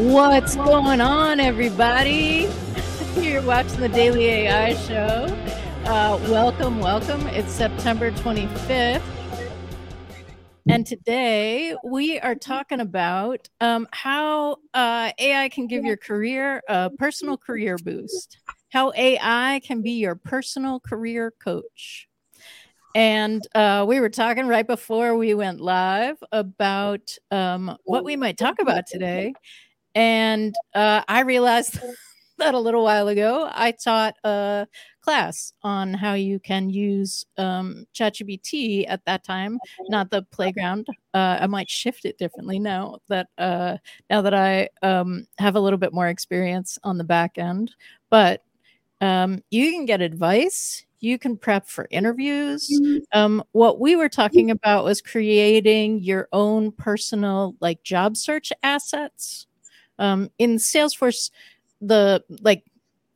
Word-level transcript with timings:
What's 0.00 0.56
going 0.56 1.02
on, 1.02 1.40
everybody? 1.40 2.48
You're 3.16 3.42
watching 3.42 3.80
the 3.80 3.88
Daily 3.90 4.28
AI 4.28 4.72
Show. 4.72 5.26
Uh, 5.84 6.18
welcome, 6.30 6.78
welcome. 6.78 7.20
It's 7.26 7.52
September 7.52 8.10
25th. 8.10 9.02
And 10.70 10.86
today 10.86 11.76
we 11.84 12.18
are 12.18 12.34
talking 12.34 12.80
about 12.80 13.50
um, 13.60 13.86
how 13.90 14.56
uh, 14.72 15.12
AI 15.18 15.50
can 15.50 15.66
give 15.66 15.84
your 15.84 15.98
career 15.98 16.62
a 16.66 16.88
personal 16.88 17.36
career 17.36 17.76
boost, 17.76 18.38
how 18.70 18.92
AI 18.96 19.60
can 19.62 19.82
be 19.82 19.92
your 19.92 20.14
personal 20.14 20.80
career 20.80 21.30
coach. 21.44 22.08
And 22.94 23.46
uh, 23.54 23.84
we 23.86 24.00
were 24.00 24.08
talking 24.08 24.46
right 24.46 24.66
before 24.66 25.14
we 25.14 25.34
went 25.34 25.60
live 25.60 26.16
about 26.32 27.18
um, 27.30 27.76
what 27.84 28.02
we 28.02 28.16
might 28.16 28.38
talk 28.38 28.60
about 28.62 28.86
today. 28.86 29.34
And 30.00 30.54
uh, 30.74 31.02
I 31.08 31.20
realized 31.20 31.78
that 32.38 32.54
a 32.54 32.58
little 32.58 32.82
while 32.82 33.08
ago. 33.08 33.50
I 33.52 33.72
taught 33.72 34.14
a 34.24 34.66
class 35.02 35.52
on 35.62 35.92
how 35.92 36.14
you 36.14 36.40
can 36.40 36.70
use 36.70 37.26
um, 37.36 37.84
ChatGPT 37.94 38.86
at 38.88 39.04
that 39.04 39.24
time, 39.24 39.58
not 39.90 40.10
the 40.10 40.22
playground. 40.32 40.86
Uh, 41.12 41.36
I 41.42 41.46
might 41.48 41.68
shift 41.68 42.06
it 42.06 42.16
differently 42.16 42.58
now 42.58 42.98
that 43.08 43.28
uh, 43.36 43.76
now 44.08 44.22
that 44.22 44.32
I 44.32 44.70
um, 44.80 45.26
have 45.38 45.54
a 45.56 45.60
little 45.60 45.78
bit 45.78 45.92
more 45.92 46.08
experience 46.08 46.78
on 46.82 46.96
the 46.96 47.04
back 47.04 47.36
end. 47.36 47.74
But 48.08 48.42
um, 49.02 49.42
you 49.50 49.70
can 49.70 49.84
get 49.84 50.00
advice 50.00 50.86
you 51.00 51.18
can 51.18 51.36
prep 51.36 51.66
for 51.66 51.88
interviews. 51.90 52.68
Um, 53.12 53.42
what 53.52 53.80
we 53.80 53.96
were 53.96 54.08
talking 54.10 54.50
about 54.50 54.84
was 54.84 55.00
creating 55.00 56.00
your 56.00 56.28
own 56.32 56.72
personal 56.72 57.56
like 57.60 57.82
job 57.82 58.16
search 58.18 58.52
assets. 58.62 59.46
Um, 60.00 60.30
in 60.38 60.56
Salesforce, 60.56 61.30
the 61.80 62.24
like 62.40 62.64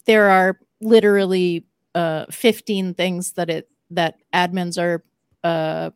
there 0.05 0.31
are 0.31 0.61
literally 0.81 1.65
uh, 1.95 2.27
15 2.31 2.95
things 2.95 3.33
that 3.33 3.51
it 3.51 3.69
that 3.91 4.19
admins 4.33 4.81
are 4.81 5.03
uh, 5.43 5.91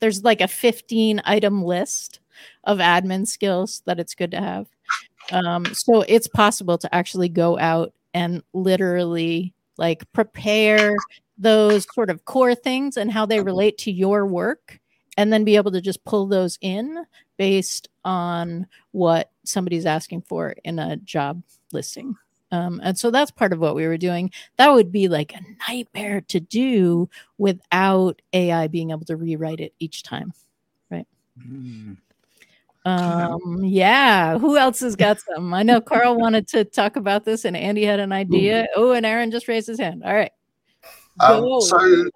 there's 0.00 0.24
like 0.24 0.40
a 0.40 0.48
15 0.48 1.20
item 1.24 1.62
list 1.62 2.20
of 2.64 2.78
admin 2.78 3.26
skills 3.26 3.82
that 3.86 4.00
it's 4.00 4.14
good 4.14 4.30
to 4.30 4.40
have. 4.40 4.68
Um, 5.32 5.64
so 5.66 6.02
it's 6.02 6.28
possible 6.28 6.78
to 6.78 6.94
actually 6.94 7.28
go 7.28 7.58
out 7.58 7.92
and 8.12 8.42
literally 8.52 9.54
like 9.76 10.10
prepare 10.12 10.96
those 11.38 11.86
sort 11.94 12.10
of 12.10 12.24
core 12.24 12.54
things 12.54 12.96
and 12.96 13.10
how 13.10 13.26
they 13.26 13.40
relate 13.40 13.78
to 13.78 13.90
your 13.90 14.26
work 14.26 14.80
and 15.16 15.32
then 15.32 15.44
be 15.44 15.56
able 15.56 15.72
to 15.72 15.80
just 15.80 16.04
pull 16.04 16.26
those 16.26 16.58
in 16.60 17.04
based 17.36 17.88
on 18.04 18.66
what 18.92 19.30
somebody's 19.44 19.86
asking 19.86 20.22
for 20.22 20.54
in 20.64 20.78
a 20.78 20.96
job 20.96 21.42
listing 21.72 22.16
um, 22.52 22.80
and 22.84 22.96
so 22.96 23.10
that's 23.10 23.30
part 23.30 23.52
of 23.52 23.58
what 23.58 23.74
we 23.74 23.86
were 23.86 23.98
doing 23.98 24.30
that 24.56 24.72
would 24.72 24.92
be 24.92 25.08
like 25.08 25.34
a 25.34 25.70
nightmare 25.70 26.20
to 26.20 26.40
do 26.40 27.08
without 27.38 28.20
ai 28.32 28.66
being 28.68 28.90
able 28.90 29.04
to 29.04 29.16
rewrite 29.16 29.60
it 29.60 29.72
each 29.78 30.02
time 30.02 30.32
right 30.90 31.06
mm. 31.38 31.96
Um, 32.86 33.62
yeah. 33.64 34.38
Who 34.38 34.56
else 34.56 34.80
has 34.80 34.96
got 34.96 35.18
some? 35.20 35.54
I 35.54 35.62
know 35.62 35.80
Karl 35.80 36.16
wanted 36.16 36.46
to 36.48 36.64
talk 36.64 36.96
about 36.96 37.24
this, 37.24 37.44
and 37.44 37.56
Andy 37.56 37.84
had 37.84 38.00
an 38.00 38.12
idea. 38.12 38.66
Oh, 38.76 38.92
and 38.92 39.06
Aaron 39.06 39.30
just 39.30 39.48
raised 39.48 39.68
his 39.68 39.78
hand. 39.78 40.02
All 40.04 40.14
right. 40.14 40.32
Um, 41.20 41.60
so, 41.60 42.10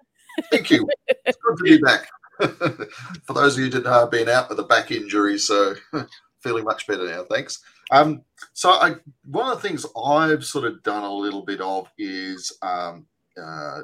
thank 0.51 0.69
you. 0.69 0.87
It's 1.25 1.37
good 1.43 1.57
to 1.57 1.63
be 1.63 1.77
back. 1.79 2.07
For 3.25 3.33
those 3.33 3.57
of 3.57 3.63
you 3.63 3.69
that 3.71 3.85
have 3.85 4.11
been 4.11 4.29
out 4.29 4.49
with 4.49 4.59
a 4.59 4.63
back 4.63 4.91
injury, 4.91 5.37
so 5.37 5.75
feeling 6.41 6.63
much 6.63 6.87
better 6.87 7.05
now. 7.05 7.23
Thanks. 7.29 7.61
Um, 7.91 8.21
so, 8.53 8.71
I, 8.71 8.95
one 9.25 9.51
of 9.51 9.61
the 9.61 9.67
things 9.67 9.85
I've 10.05 10.45
sort 10.45 10.65
of 10.65 10.81
done 10.83 11.03
a 11.03 11.11
little 11.11 11.41
bit 11.41 11.59
of 11.59 11.89
is 11.97 12.51
um, 12.61 13.05
uh, 13.41 13.81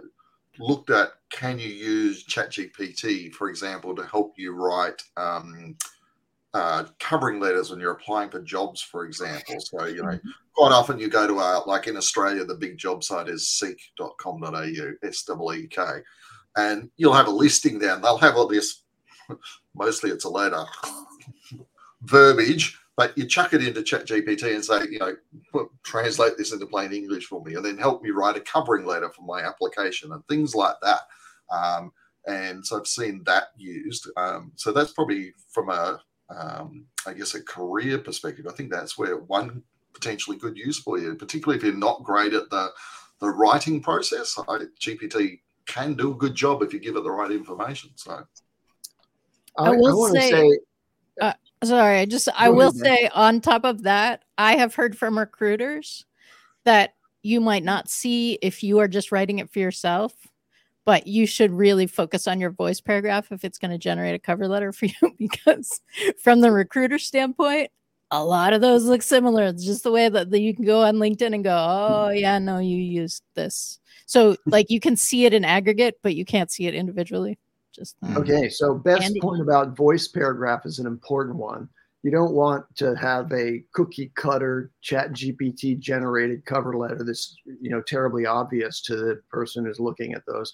looked 0.60 0.90
at 0.90 1.14
can 1.32 1.60
you 1.60 1.70
use 1.70 2.26
ChatGPT, 2.26 3.34
for 3.34 3.50
example, 3.50 3.96
to 3.96 4.06
help 4.06 4.36
you 4.38 4.54
write. 4.54 5.02
Um, 5.18 5.76
uh, 6.56 6.86
covering 7.02 7.42
letters 7.42 7.70
when 7.70 7.82
you're 7.82 7.92
applying 7.92 8.30
for 8.30 8.42
jobs, 8.42 8.82
for 8.82 9.04
example. 9.04 9.60
So, 9.60 9.88
you 9.88 10.02
know, 10.02 10.12
mm-hmm. 10.12 10.30
quite 10.56 10.72
often 10.72 10.98
you 10.98 11.10
go 11.10 11.28
to 11.28 11.34
a, 11.34 11.64
like 11.68 11.88
in 11.88 11.98
Australia, 11.98 12.46
the 12.46 12.56
big 12.56 12.78
job 12.78 13.04
site 13.04 13.28
is 13.28 13.50
seek.com.au, 13.50 14.92
S 15.04 15.24
W 15.24 15.60
E 15.60 15.68
K, 15.68 15.82
and 16.58 16.90
you'll 16.98 17.14
have 17.14 17.28
a 17.28 17.32
listing 17.32 17.80
down. 17.80 18.02
They'll 18.02 18.18
have 18.18 18.36
all 18.36 18.48
this, 18.48 18.84
mostly 19.76 20.10
it's 20.12 20.26
a 20.26 20.30
letter, 20.30 20.64
verbiage, 22.02 22.80
but 22.96 23.18
you 23.18 23.26
chuck 23.26 23.54
it 23.54 23.66
into 23.66 23.82
ChatGPT 23.82 24.56
and 24.56 24.64
say, 24.64 24.84
you 24.90 25.00
know, 25.00 25.70
translate 25.84 26.38
this 26.38 26.54
into 26.54 26.66
plain 26.66 26.94
English 26.94 27.26
for 27.26 27.44
me, 27.44 27.56
and 27.56 27.66
then 27.66 27.78
help 27.78 28.02
me 28.02 28.12
write 28.12 28.38
a 28.38 28.42
covering 28.42 28.86
letter 28.86 29.10
for 29.10 29.24
my 29.24 29.42
application 29.42 30.12
and 30.14 30.26
things 30.28 30.56
like 30.56 30.76
that. 30.82 31.02
Um, 31.52 31.92
and 32.28 32.66
so 32.66 32.78
I've 32.78 32.88
seen 32.88 33.22
that 33.26 33.50
used. 33.58 34.10
Um, 34.18 34.52
so 34.56 34.72
that's 34.72 34.94
probably 34.94 35.34
from 35.52 35.70
a 35.70 36.00
um, 36.30 36.86
I 37.06 37.14
guess, 37.14 37.36
a 37.36 37.44
career 37.44 37.98
perspective, 38.00 38.48
I 38.50 38.54
think 38.54 38.72
that's 38.72 38.98
where 38.98 39.18
one 39.18 39.64
potentially 39.94 40.38
good 40.38 40.58
use 40.58 40.80
for 40.80 40.98
you, 40.98 41.16
particularly 41.16 41.58
if 41.58 41.64
you're 41.64 41.74
not 41.78 42.04
great 42.04 42.34
at 42.34 42.50
the 42.50 42.70
the 43.22 43.30
writing 43.30 43.82
process. 43.82 44.38
I, 44.38 44.60
GPT 44.82 45.40
can 45.66 45.94
do 45.94 46.12
a 46.12 46.16
good 46.16 46.36
job 46.36 46.62
if 46.62 46.74
you 46.74 46.80
give 46.80 46.96
it 46.96 47.04
the 47.04 47.12
right 47.12 47.32
information. 47.32 47.92
So, 47.96 48.24
I, 49.58 49.68
I 49.68 49.72
will 49.72 50.06
I 50.06 50.20
say, 50.20 50.32
say 50.32 50.60
uh, 51.22 51.34
sorry, 51.64 52.00
I 52.00 52.06
just 52.06 52.28
I 52.36 52.50
will 52.50 52.72
say 52.72 53.10
on 53.14 53.42
top 53.42 53.66
of 53.66 53.84
that, 53.84 54.24
I 54.38 54.58
have 54.58 54.76
heard 54.76 54.98
from 54.98 55.18
recruiters 55.18 56.06
that 56.66 56.94
you 57.24 57.42
might 57.42 57.64
not 57.64 57.90
see 57.90 58.34
if 58.42 58.64
you 58.64 58.80
are 58.80 58.88
just 58.88 59.12
writing 59.12 59.40
it 59.40 59.52
for 59.52 59.60
yourself 59.60 60.14
but 60.86 61.08
you 61.08 61.26
should 61.26 61.52
really 61.52 61.88
focus 61.88 62.28
on 62.28 62.40
your 62.40 62.52
voice 62.52 62.80
paragraph 62.80 63.32
if 63.32 63.44
it's 63.44 63.58
going 63.58 63.72
to 63.72 63.78
generate 63.78 64.16
a 64.16 64.20
cover 64.20 64.48
letter 64.48 64.72
for 64.72 64.86
you 64.86 65.14
because 65.18 65.82
from 66.22 66.40
the 66.42 66.52
recruiter 66.52 67.00
standpoint 67.00 67.72
a 68.12 68.24
lot 68.24 68.54
of 68.54 68.62
those 68.62 68.86
look 68.86 69.02
similar. 69.02 69.46
It's 69.46 69.66
just 69.66 69.84
the 69.84 69.92
way 69.92 70.10
that, 70.10 70.30
that 70.32 70.40
you 70.40 70.56
can 70.56 70.66
go 70.66 70.84
on 70.84 70.96
linkedin 70.98 71.34
and 71.34 71.44
go 71.44 71.56
oh 71.56 72.10
yeah 72.10 72.38
no 72.40 72.60
you 72.60 72.78
used 72.78 73.24
this. 73.36 73.80
So 74.06 74.38
like 74.46 74.70
you 74.70 74.80
can 74.80 74.96
see 74.96 75.26
it 75.26 75.34
in 75.34 75.44
aggregate 75.44 76.00
but 76.02 76.16
you 76.16 76.26
can't 76.26 76.52
see 76.52 76.68
it 76.68 76.76
individually. 76.76 77.38
Just 77.74 77.96
uh, 78.04 78.20
okay 78.20 78.50
so 78.50 78.76
best 78.76 79.04
Andy. 79.04 79.20
point 79.20 79.42
about 79.42 79.76
voice 79.76 80.08
paragraph 80.08 80.66
is 80.66 80.80
an 80.80 80.88
important 80.88 81.38
one. 81.38 81.68
You 82.04 82.12
don't 82.12 82.34
want 82.34 82.64
to 82.76 82.96
have 82.96 83.32
a 83.34 83.64
cookie 83.74 84.12
cutter 84.16 84.72
chat 84.82 85.12
gpt 85.12 85.80
generated 85.80 86.46
cover 86.46 86.78
letter 86.78 87.04
that's 87.04 87.36
you 87.46 87.72
know 87.72 87.82
terribly 87.82 88.26
obvious 88.26 88.82
to 88.84 88.96
the 88.96 89.22
person 89.30 89.66
who's 89.66 89.80
looking 89.80 90.14
at 90.14 90.26
those. 90.28 90.54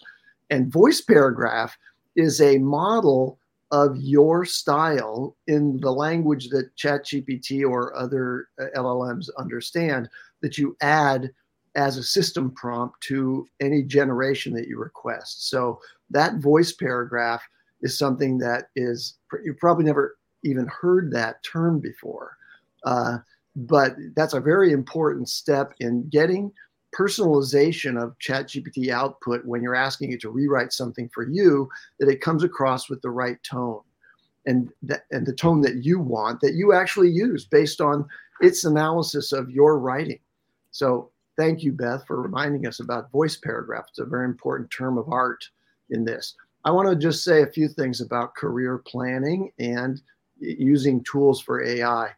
And 0.50 0.72
voice 0.72 1.01
paragraph 1.01 1.78
is 2.16 2.41
a 2.41 2.57
model 2.57 3.39
of 3.72 3.96
your 3.98 4.44
style 4.44 5.36
in 5.48 5.80
the 5.80 5.92
language 5.92 6.50
that 6.50 6.76
ChatGPT 6.76 7.68
or 7.68 7.96
other 7.96 8.50
uh, 8.59 8.66
LLMs 8.76 9.30
understand 9.38 10.09
that 10.42 10.58
you 10.58 10.76
add 10.82 11.32
as 11.76 11.98
a 11.98 12.04
system 12.04 12.52
prompt 12.52 13.00
to 13.02 13.48
any 13.62 13.81
generation 13.81 14.54
that 14.54 14.68
you 14.68 14.78
request. 14.78 15.50
So 15.50 15.80
that 16.10 16.36
voice 16.36 16.74
paragraph 16.74 17.42
is 17.81 17.98
something 17.98 18.38
that 18.40 18.66
is 18.76 19.18
you 19.44 19.54
probably 19.54 19.86
never 19.86 20.18
even 20.44 20.68
heard 20.68 21.12
that 21.12 21.42
term 21.44 21.80
before, 21.80 22.38
uh, 22.84 23.20
but 23.56 23.96
that's 24.16 24.34
a 24.34 24.40
very 24.40 24.74
important 24.74 25.30
step 25.30 25.74
in 25.80 26.10
getting 26.10 26.52
personalization 26.97 28.02
of 28.02 28.18
ChatGPT 28.19 28.90
output 28.90 29.46
when 29.46 29.62
you're 29.62 29.75
asking 29.75 30.12
it 30.12 30.22
to 30.22 30.29
rewrite 30.29 30.74
something 30.74 31.09
for 31.09 31.28
you, 31.28 31.69
that 32.00 32.09
it 32.09 32.22
comes 32.22 32.44
across 32.44 32.90
with 32.90 33.02
the 33.02 33.09
right 33.09 33.41
tone 33.44 33.81
and 34.45 34.69
that, 34.83 35.06
and 35.12 35.25
the 35.25 35.33
tone 35.33 35.62
that 35.62 35.83
you 35.83 36.00
want 36.00 36.42
that 36.42 36.56
you 36.56 36.74
actually 36.74 37.10
use 37.10 37.45
based 37.45 37.80
on 37.80 38.07
its 38.42 38.66
analysis 38.66 39.31
of 39.31 39.51
your 39.51 39.80
writing. 39.80 40.19
So 40.71 41.12
thank 41.38 41.63
you, 41.63 41.71
Beth, 41.71 42.06
for 42.07 42.21
reminding 42.21 42.68
us 42.68 42.80
about 42.80 43.12
voice 43.12 43.38
paragraph. 43.38 43.86
It's 43.89 44.00
a 44.00 44.06
very 44.06 44.25
important 44.25 44.71
term 44.71 44.98
of 44.98 45.10
art 45.10 45.48
in 45.89 46.04
this. 46.04 46.36
I 46.66 46.71
want 46.71 46.89
to 46.89 46.95
just 46.95 47.24
say 47.24 47.42
a 47.42 47.48
few 47.48 47.68
things 47.68 48.01
about 48.01 48.36
career 48.36 48.80
planning 48.80 49.51
and 49.60 50.01
using 50.39 51.04
tools 51.04 51.42
for 51.42 51.63
AI. 51.63 52.10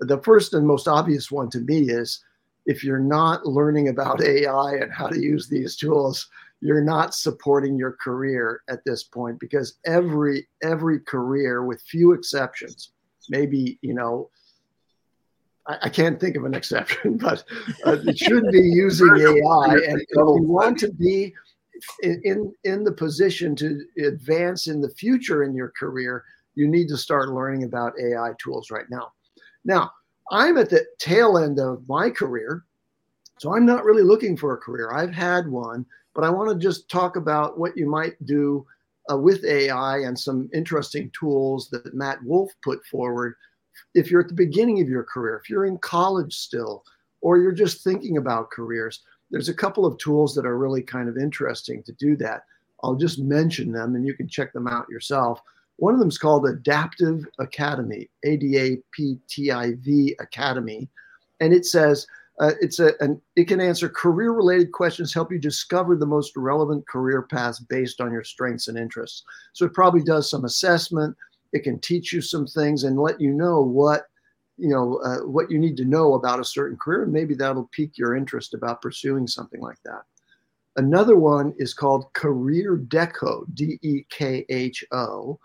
The 0.00 0.18
first 0.18 0.54
and 0.54 0.66
most 0.66 0.88
obvious 0.88 1.30
one 1.30 1.50
to 1.50 1.60
me 1.60 1.90
is 1.90 2.24
if 2.66 2.82
you're 2.82 2.98
not 2.98 3.46
learning 3.46 3.88
about 3.88 4.22
AI 4.22 4.74
and 4.74 4.92
how 4.92 5.06
to 5.06 5.20
use 5.20 5.48
these 5.48 5.76
tools, 5.76 6.28
you're 6.60 6.84
not 6.84 7.14
supporting 7.14 7.78
your 7.78 7.92
career 7.92 8.62
at 8.68 8.84
this 8.84 9.04
point 9.04 9.38
because 9.38 9.78
every 9.86 10.48
every 10.62 11.00
career, 11.00 11.64
with 11.64 11.80
few 11.82 12.12
exceptions, 12.12 12.92
maybe 13.28 13.78
you 13.82 13.94
know, 13.94 14.30
I, 15.68 15.78
I 15.82 15.88
can't 15.88 16.18
think 16.18 16.36
of 16.36 16.44
an 16.44 16.54
exception, 16.54 17.16
but 17.20 17.44
uh, 17.84 17.98
it 18.04 18.18
should 18.18 18.50
be 18.50 18.60
using 18.60 19.14
AI. 19.16 19.74
And 19.74 20.00
if 20.00 20.08
you 20.10 20.42
want 20.42 20.78
to 20.80 20.92
be 20.92 21.32
in, 22.02 22.20
in 22.24 22.52
in 22.64 22.84
the 22.84 22.92
position 22.92 23.54
to 23.56 23.80
advance 24.04 24.66
in 24.66 24.80
the 24.80 24.90
future 24.90 25.44
in 25.44 25.54
your 25.54 25.72
career, 25.78 26.24
you 26.54 26.66
need 26.66 26.88
to 26.88 26.96
start 26.96 27.28
learning 27.28 27.64
about 27.64 27.92
AI 28.00 28.32
tools 28.42 28.70
right 28.70 28.86
now. 28.90 29.12
Now, 29.64 29.90
I'm 30.30 30.58
at 30.58 30.70
the 30.70 30.86
tail 30.98 31.38
end 31.38 31.58
of 31.60 31.88
my 31.88 32.10
career, 32.10 32.64
so 33.38 33.54
I'm 33.54 33.66
not 33.66 33.84
really 33.84 34.02
looking 34.02 34.36
for 34.36 34.54
a 34.54 34.58
career. 34.58 34.92
I've 34.92 35.14
had 35.14 35.48
one, 35.48 35.86
but 36.14 36.24
I 36.24 36.30
want 36.30 36.50
to 36.50 36.66
just 36.66 36.88
talk 36.88 37.16
about 37.16 37.58
what 37.58 37.76
you 37.76 37.88
might 37.88 38.24
do 38.26 38.66
uh, 39.10 39.16
with 39.16 39.44
AI 39.44 39.98
and 39.98 40.18
some 40.18 40.48
interesting 40.52 41.10
tools 41.18 41.68
that 41.70 41.94
Matt 41.94 42.22
Wolfe 42.24 42.52
put 42.62 42.84
forward. 42.86 43.36
If 43.94 44.10
you're 44.10 44.22
at 44.22 44.28
the 44.28 44.34
beginning 44.34 44.80
of 44.80 44.88
your 44.88 45.04
career, 45.04 45.40
if 45.42 45.48
you're 45.48 45.66
in 45.66 45.78
college 45.78 46.34
still, 46.34 46.84
or 47.20 47.38
you're 47.38 47.52
just 47.52 47.84
thinking 47.84 48.16
about 48.16 48.50
careers, 48.50 49.02
there's 49.30 49.48
a 49.48 49.54
couple 49.54 49.84
of 49.84 49.98
tools 49.98 50.34
that 50.34 50.46
are 50.46 50.58
really 50.58 50.82
kind 50.82 51.08
of 51.08 51.16
interesting 51.16 51.82
to 51.84 51.92
do 51.92 52.16
that. 52.16 52.44
I'll 52.82 52.94
just 52.94 53.18
mention 53.18 53.72
them 53.72 53.94
and 53.94 54.06
you 54.06 54.14
can 54.14 54.28
check 54.28 54.52
them 54.52 54.68
out 54.68 54.88
yourself. 54.88 55.40
One 55.78 55.92
of 55.92 56.00
them 56.00 56.08
is 56.08 56.18
called 56.18 56.44
Adaptiv 56.44 57.24
Academy, 57.38 58.08
A 58.24 58.36
D 58.36 58.58
A 58.58 58.78
P 58.92 59.18
T 59.28 59.50
I 59.50 59.74
V 59.80 60.16
Academy. 60.20 60.88
And 61.40 61.52
it 61.52 61.66
says, 61.66 62.06
uh, 62.38 62.52
it's 62.60 62.80
a, 62.80 62.92
an, 63.00 63.20
it 63.34 63.48
can 63.48 63.60
answer 63.60 63.88
career 63.88 64.32
related 64.32 64.72
questions, 64.72 65.12
help 65.12 65.32
you 65.32 65.38
discover 65.38 65.96
the 65.96 66.06
most 66.06 66.36
relevant 66.36 66.86
career 66.86 67.22
paths 67.22 67.60
based 67.60 68.00
on 68.00 68.12
your 68.12 68.24
strengths 68.24 68.68
and 68.68 68.76
interests. 68.76 69.22
So 69.52 69.64
it 69.64 69.74
probably 69.74 70.02
does 70.02 70.28
some 70.28 70.44
assessment. 70.44 71.16
It 71.52 71.62
can 71.62 71.78
teach 71.78 72.12
you 72.12 72.20
some 72.20 72.46
things 72.46 72.84
and 72.84 72.98
let 72.98 73.20
you 73.20 73.32
know 73.32 73.60
what 73.62 74.06
you 74.58 74.68
know 74.70 74.98
uh, 75.04 75.18
what 75.26 75.50
you 75.50 75.58
need 75.58 75.76
to 75.76 75.84
know 75.84 76.14
about 76.14 76.40
a 76.40 76.44
certain 76.44 76.76
career 76.76 77.02
and 77.04 77.12
maybe 77.12 77.34
that'll 77.34 77.68
pique 77.72 77.98
your 77.98 78.16
interest 78.16 78.54
about 78.54 78.80
pursuing 78.80 79.26
something 79.26 79.60
like 79.60 79.82
that 79.84 80.02
another 80.76 81.16
one 81.16 81.52
is 81.58 81.74
called 81.74 82.10
Career 82.14 82.78
Dekho 82.78 83.44
d-e-k-h-o 83.54 85.38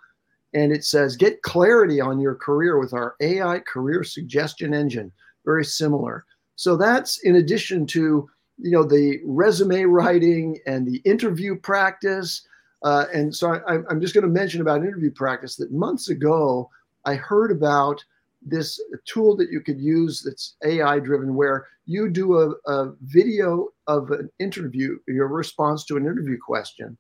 and 0.53 0.71
it 0.71 0.83
says 0.83 1.15
get 1.15 1.41
clarity 1.41 2.01
on 2.01 2.19
your 2.19 2.35
career 2.35 2.79
with 2.79 2.93
our 2.93 3.15
ai 3.21 3.59
career 3.59 4.03
suggestion 4.03 4.73
engine. 4.73 5.11
Very 5.45 5.65
similar. 5.65 6.25
So 6.55 6.75
that's 6.75 7.19
in 7.19 7.35
addition 7.35 7.85
to 7.87 8.29
you 8.57 8.71
know 8.71 8.83
the 8.83 9.19
resume 9.25 9.83
writing 9.83 10.59
and 10.65 10.85
the 10.87 10.97
interview 11.05 11.55
practice. 11.55 12.45
Uh, 12.83 13.05
and 13.13 13.35
so 13.35 13.61
I, 13.67 13.75
i'm 13.89 14.01
just 14.01 14.15
going 14.15 14.23
to 14.23 14.29
mention 14.29 14.59
about 14.59 14.83
interview 14.83 15.11
practice 15.11 15.55
that 15.57 15.71
months 15.71 16.09
ago 16.09 16.67
i 17.05 17.13
heard 17.13 17.51
about 17.51 18.03
this 18.41 18.81
tool 19.05 19.35
that 19.37 19.51
you 19.51 19.61
could 19.61 19.79
use 19.79 20.21
that's 20.23 20.55
AI 20.65 20.99
driven, 20.99 21.35
where 21.35 21.67
you 21.85 22.09
do 22.09 22.39
a, 22.39 22.71
a, 22.71 22.93
video 23.03 23.69
of 23.87 24.11
an 24.11 24.29
interview, 24.39 24.97
your 25.07 25.27
response 25.27 25.85
to 25.85 25.97
an 25.97 26.05
interview 26.05 26.37
question, 26.43 26.97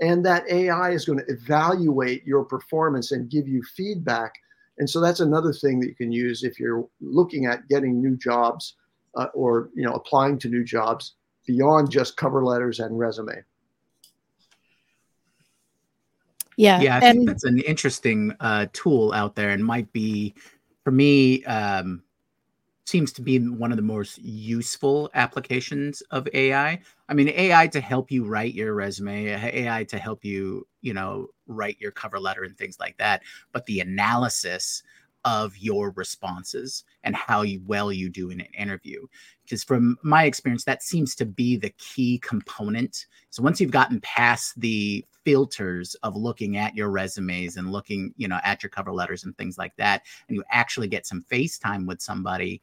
and 0.00 0.24
that 0.26 0.48
AI 0.48 0.90
is 0.90 1.04
going 1.04 1.18
to 1.18 1.32
evaluate 1.32 2.24
your 2.24 2.44
performance 2.44 3.12
and 3.12 3.30
give 3.30 3.46
you 3.48 3.62
feedback. 3.62 4.32
And 4.78 4.88
so 4.88 5.00
that's 5.00 5.20
another 5.20 5.52
thing 5.52 5.80
that 5.80 5.86
you 5.86 5.94
can 5.94 6.10
use 6.10 6.42
if 6.42 6.58
you're 6.58 6.86
looking 7.00 7.46
at 7.46 7.68
getting 7.68 8.00
new 8.00 8.16
jobs 8.16 8.74
uh, 9.16 9.26
or 9.34 9.70
you 9.74 9.84
know 9.84 9.92
applying 9.92 10.38
to 10.40 10.48
new 10.48 10.64
jobs 10.64 11.14
beyond 11.46 11.90
just 11.90 12.16
cover 12.16 12.44
letters 12.44 12.80
and 12.80 12.98
resume. 12.98 13.44
Yeah, 16.56 16.80
yeah, 16.80 16.96
I 16.96 17.00
and- 17.00 17.18
think 17.18 17.28
that's 17.28 17.44
an 17.44 17.58
interesting 17.60 18.32
uh, 18.40 18.66
tool 18.72 19.12
out 19.12 19.34
there, 19.34 19.50
and 19.50 19.64
might 19.64 19.92
be 19.92 20.34
for 20.84 20.90
me 20.92 21.44
um, 21.44 22.02
seems 22.84 23.12
to 23.12 23.22
be 23.22 23.38
one 23.38 23.72
of 23.72 23.76
the 23.76 23.82
most 23.82 24.18
useful 24.18 25.10
applications 25.14 26.02
of 26.10 26.28
AI. 26.34 26.80
I 27.08 27.14
mean, 27.14 27.28
AI 27.28 27.66
to 27.68 27.80
help 27.80 28.10
you 28.10 28.24
write 28.24 28.54
your 28.54 28.74
resume, 28.74 29.26
AI 29.26 29.84
to 29.84 29.98
help 29.98 30.24
you, 30.24 30.66
you 30.82 30.92
know, 30.92 31.28
write 31.46 31.80
your 31.80 31.90
cover 31.90 32.20
letter 32.20 32.44
and 32.44 32.56
things 32.56 32.78
like 32.78 32.96
that. 32.98 33.22
But 33.52 33.66
the 33.66 33.80
analysis 33.80 34.82
of 35.24 35.56
your 35.56 35.90
responses 35.92 36.84
and 37.02 37.16
how 37.16 37.42
you, 37.42 37.60
well 37.66 37.92
you 37.92 38.08
do 38.08 38.30
in 38.30 38.40
an 38.40 38.48
interview. 38.58 39.06
Because 39.42 39.64
from 39.64 39.96
my 40.02 40.24
experience, 40.24 40.64
that 40.64 40.82
seems 40.82 41.14
to 41.16 41.26
be 41.26 41.56
the 41.56 41.70
key 41.78 42.18
component. 42.18 43.06
So 43.30 43.42
once 43.42 43.60
you've 43.60 43.70
gotten 43.70 44.00
past 44.00 44.58
the 44.60 45.04
filters 45.24 45.94
of 46.02 46.16
looking 46.16 46.56
at 46.56 46.74
your 46.74 46.90
resumes 46.90 47.56
and 47.56 47.72
looking, 47.72 48.12
you 48.16 48.28
know, 48.28 48.40
at 48.44 48.62
your 48.62 48.70
cover 48.70 48.92
letters 48.92 49.24
and 49.24 49.36
things 49.36 49.58
like 49.58 49.76
that, 49.76 50.02
and 50.28 50.36
you 50.36 50.44
actually 50.50 50.88
get 50.88 51.06
some 51.06 51.22
face 51.22 51.58
time 51.58 51.86
with 51.86 52.00
somebody, 52.00 52.60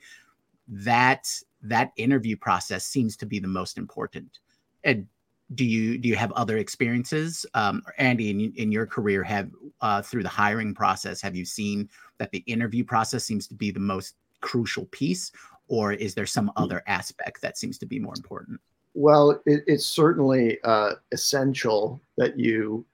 that 0.67 1.27
that 1.63 1.91
interview 1.97 2.35
process 2.35 2.85
seems 2.85 3.15
to 3.17 3.25
be 3.25 3.39
the 3.39 3.47
most 3.47 3.77
important. 3.77 4.39
And 4.83 5.07
do 5.55 5.65
you 5.65 5.97
do 5.97 6.07
you 6.07 6.15
have 6.15 6.31
other 6.33 6.57
experiences, 6.57 7.45
um, 7.53 7.81
Andy, 7.97 8.29
in, 8.29 8.53
in 8.55 8.71
your 8.71 8.85
career, 8.85 9.23
have 9.23 9.49
uh, 9.81 10.01
through 10.01 10.23
the 10.23 10.29
hiring 10.29 10.73
process, 10.73 11.21
have 11.21 11.35
you 11.35 11.45
seen 11.45 11.89
that 12.17 12.31
the 12.31 12.43
interview 12.47 12.83
process 12.83 13.23
seems 13.23 13.47
to 13.47 13.55
be 13.55 13.71
the 13.71 13.79
most 13.79 14.15
crucial 14.41 14.85
piece, 14.87 15.31
or 15.67 15.93
is 15.93 16.13
there 16.13 16.25
some 16.25 16.51
other 16.55 16.83
aspect 16.87 17.41
that 17.41 17.57
seems 17.57 17.77
to 17.79 17.85
be 17.85 17.99
more 17.99 18.13
important? 18.15 18.59
Well, 18.93 19.41
it, 19.45 19.63
it's 19.67 19.85
certainly 19.85 20.59
uh, 20.63 20.93
essential 21.11 22.01
that 22.17 22.37
you 22.37 22.85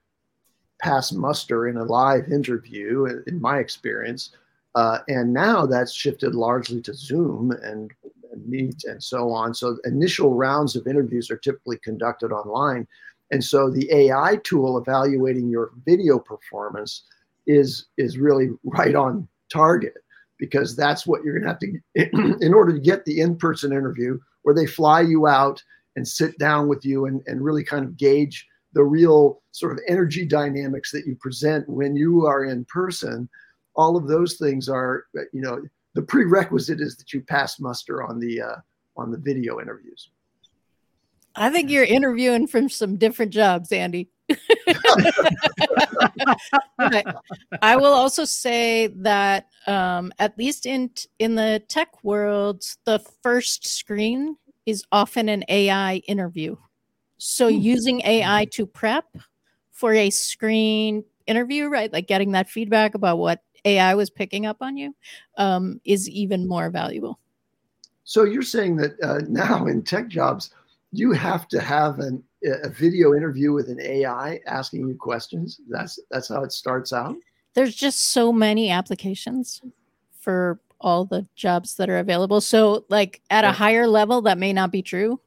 pass 0.80 1.12
muster 1.12 1.68
in 1.68 1.78
a 1.78 1.84
live 1.84 2.32
interview, 2.32 3.24
in 3.28 3.42
my 3.42 3.60
experience. 3.60 4.32
Uh, 4.76 5.00
and 5.08 5.34
now 5.34 5.66
that's 5.66 5.92
shifted 5.92 6.36
largely 6.36 6.82
to 6.82 6.94
Zoom 6.94 7.52
and, 7.64 7.92
and 8.38 8.48
Meet 8.48 8.84
and 8.86 9.04
so 9.04 9.32
on. 9.32 9.54
So 9.54 9.78
initial 9.84 10.34
rounds 10.34 10.76
of 10.76 10.88
interviews 10.88 11.30
are 11.30 11.38
typically 11.38 11.78
conducted 11.84 12.32
online. 12.32 12.88
And 13.32 13.44
so 13.44 13.70
the 13.70 13.92
AI 13.92 14.38
tool 14.44 14.78
evaluating 14.78 15.50
your 15.50 15.72
video 15.86 16.18
performance 16.20 17.04
is 17.46 17.88
is 17.98 18.18
really 18.18 18.50
right 18.64 18.96
on 18.96 19.28
target 19.52 19.96
because 20.38 20.76
that's 20.76 21.08
what 21.08 21.24
you're 21.24 21.40
going 21.40 21.44
to 21.44 21.50
have 21.50 21.60
to 21.60 22.38
in 22.46 22.54
order 22.54 22.74
to 22.74 22.80
get 22.80 23.06
the 23.06 23.22
in-person 23.22 23.72
interview 23.72 24.20
where 24.44 24.56
they 24.56 24.66
fly 24.66 25.02
you 25.02 25.28
out 25.28 25.64
and 25.96 26.08
sit 26.08 26.38
down 26.38 26.68
with 26.68 26.86
you 26.86 27.06
and, 27.06 27.22
and 27.26 27.44
really 27.44 27.64
kind 27.64 27.84
of 27.84 27.98
gauge 27.98 28.46
the 28.74 28.84
real 28.84 29.42
sort 29.52 29.72
of 29.72 29.80
energy 29.88 30.26
dynamics 30.26 30.92
that 30.92 31.08
you 31.08 31.16
present 31.16 31.68
when 31.68 31.96
you 31.96 32.26
are 32.26 32.46
in 32.46 32.64
person 32.66 33.28
all 33.76 33.96
of 33.96 34.08
those 34.08 34.36
things 34.36 34.68
are 34.68 35.06
you 35.34 35.42
know 35.42 35.62
the 35.98 36.04
prerequisite 36.04 36.80
is 36.80 36.96
that 36.96 37.12
you 37.12 37.22
pass 37.22 37.60
muster 37.60 38.04
on 38.04 38.20
the 38.20 38.40
uh, 38.40 38.56
on 38.98 39.10
the 39.10 39.18
video 39.18 39.60
interviews 39.60 40.12
i 41.36 41.50
think 41.50 41.72
you're 41.72 41.84
interviewing 41.84 42.46
from 42.46 42.70
some 42.70 42.98
different 42.98 43.34
jobs 43.34 43.72
andy 43.72 44.08
I 47.62 47.78
will 47.78 47.94
also 47.94 48.26
say 48.26 48.88
that 48.88 49.48
um, 49.66 50.12
at 50.20 50.38
least 50.38 50.66
in 50.66 50.92
in 51.18 51.36
the 51.36 51.64
tech 51.70 52.04
world, 52.04 52.66
the 52.84 53.00
first 53.24 53.66
screen 53.66 54.36
is 54.66 54.84
often 54.92 55.30
an 55.30 55.46
AI 55.48 56.02
interview. 56.10 56.58
So 57.18 57.48
hmm. 57.50 57.56
using 57.56 58.02
AI 58.02 58.46
to 58.52 58.66
prep 58.66 59.06
for 59.72 59.94
a 59.94 60.10
screen 60.10 61.06
interview, 61.26 61.68
right? 61.68 61.92
Like 61.94 62.08
getting 62.08 62.34
that 62.34 62.50
feedback 62.50 62.96
about 62.96 63.18
what 63.18 63.42
AI 63.68 63.96
was 63.96 64.10
picking 64.10 64.46
up 64.46 64.58
on 64.62 64.78
you 64.78 64.96
um, 65.38 65.80
is 65.86 66.10
even 66.10 66.48
more 66.48 66.70
valuable. 66.70 67.20
So 68.04 68.24
you're 68.24 68.42
saying 68.42 68.78
that 68.78 68.94
uh, 69.04 69.20
now 69.28 69.68
in 69.68 69.84
tech 69.84 70.08
jobs, 70.08 70.52
you 70.92 71.12
have 71.12 71.48
to 71.50 71.60
have 71.60 72.00
an, 72.00 72.24
a 72.64 72.70
video 72.70 73.14
interview 73.14 73.52
with 73.52 73.70
an 73.70 73.82
AI 73.82 74.40
asking 74.48 74.88
you 74.88 74.96
questions. 74.96 75.60
That's 75.68 76.00
that's 76.10 76.30
how 76.30 76.44
it 76.44 76.52
starts 76.52 76.94
out. 76.94 77.16
There's 77.54 77.76
just 77.76 78.12
so 78.12 78.32
many 78.32 78.70
applications 78.70 79.62
for 80.20 80.60
all 80.80 81.06
the 81.06 81.28
jobs 81.36 81.76
that 81.76 81.90
are 81.90 81.98
available. 81.98 82.40
So, 82.40 82.86
like 82.90 83.22
at 83.30 83.44
a 83.44 83.52
higher 83.52 83.88
level, 83.88 84.22
that 84.22 84.38
may 84.38 84.54
not 84.54 84.72
be 84.72 84.82
true, 84.82 85.20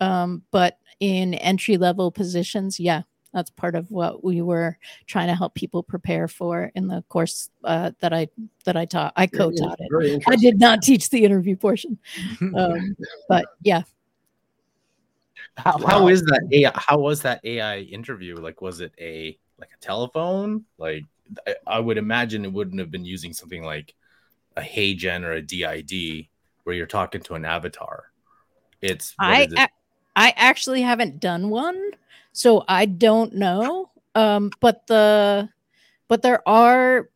um, 0.00 0.42
but 0.50 0.78
in 0.98 1.34
entry 1.34 1.78
level 1.78 2.10
positions, 2.10 2.78
yeah, 2.78 3.02
that's 3.32 3.50
part 3.50 3.74
of 3.74 3.90
what 3.90 4.24
we 4.24 4.42
were 4.42 4.78
trying 5.06 5.28
to 5.28 5.34
help 5.34 5.54
people 5.54 5.82
prepare 5.82 6.28
for 6.28 6.70
in 6.74 6.88
the 6.88 7.02
course 7.08 7.50
uh, 7.64 7.92
that 8.00 8.12
I 8.12 8.28
that 8.64 8.76
I 8.76 8.84
taught. 8.84 9.12
I 9.16 9.26
co-taught 9.26 9.78
it. 9.80 10.22
I 10.26 10.36
did 10.36 10.58
not 10.58 10.82
teach 10.82 11.10
the 11.10 11.24
interview 11.24 11.56
portion, 11.56 11.98
um, 12.54 12.96
but 13.28 13.46
yeah. 13.62 13.82
How, 15.56 15.78
how 15.78 16.08
is 16.08 16.22
that 16.24 16.48
AI? 16.52 16.72
How 16.74 16.98
was 16.98 17.22
that 17.22 17.40
AI 17.44 17.80
interview? 17.80 18.36
Like, 18.36 18.60
was 18.62 18.80
it 18.80 18.92
a 18.98 19.38
like 19.58 19.70
a 19.76 19.84
telephone? 19.84 20.64
Like, 20.78 21.04
I, 21.46 21.54
I 21.66 21.80
would 21.80 21.98
imagine 21.98 22.44
it 22.44 22.52
wouldn't 22.52 22.80
have 22.80 22.90
been 22.90 23.04
using 23.04 23.32
something 23.32 23.62
like 23.62 23.94
a 24.56 24.62
HeyGen 24.62 25.24
or 25.24 25.32
a 25.32 25.42
D-ID 25.42 26.28
where 26.64 26.74
you're 26.74 26.86
talking 26.86 27.20
to 27.22 27.34
an 27.34 27.44
avatar. 27.44 28.04
It's 28.80 29.14
I 29.18 29.42
it? 29.42 29.70
I 30.16 30.34
actually 30.36 30.82
haven't 30.82 31.20
done 31.20 31.50
one, 31.50 31.92
so 32.32 32.64
I 32.68 32.86
don't 32.86 33.34
know. 33.34 33.90
Um, 34.14 34.50
but 34.60 34.86
the 34.86 35.48
but 36.08 36.22
there 36.22 36.46
are. 36.48 37.08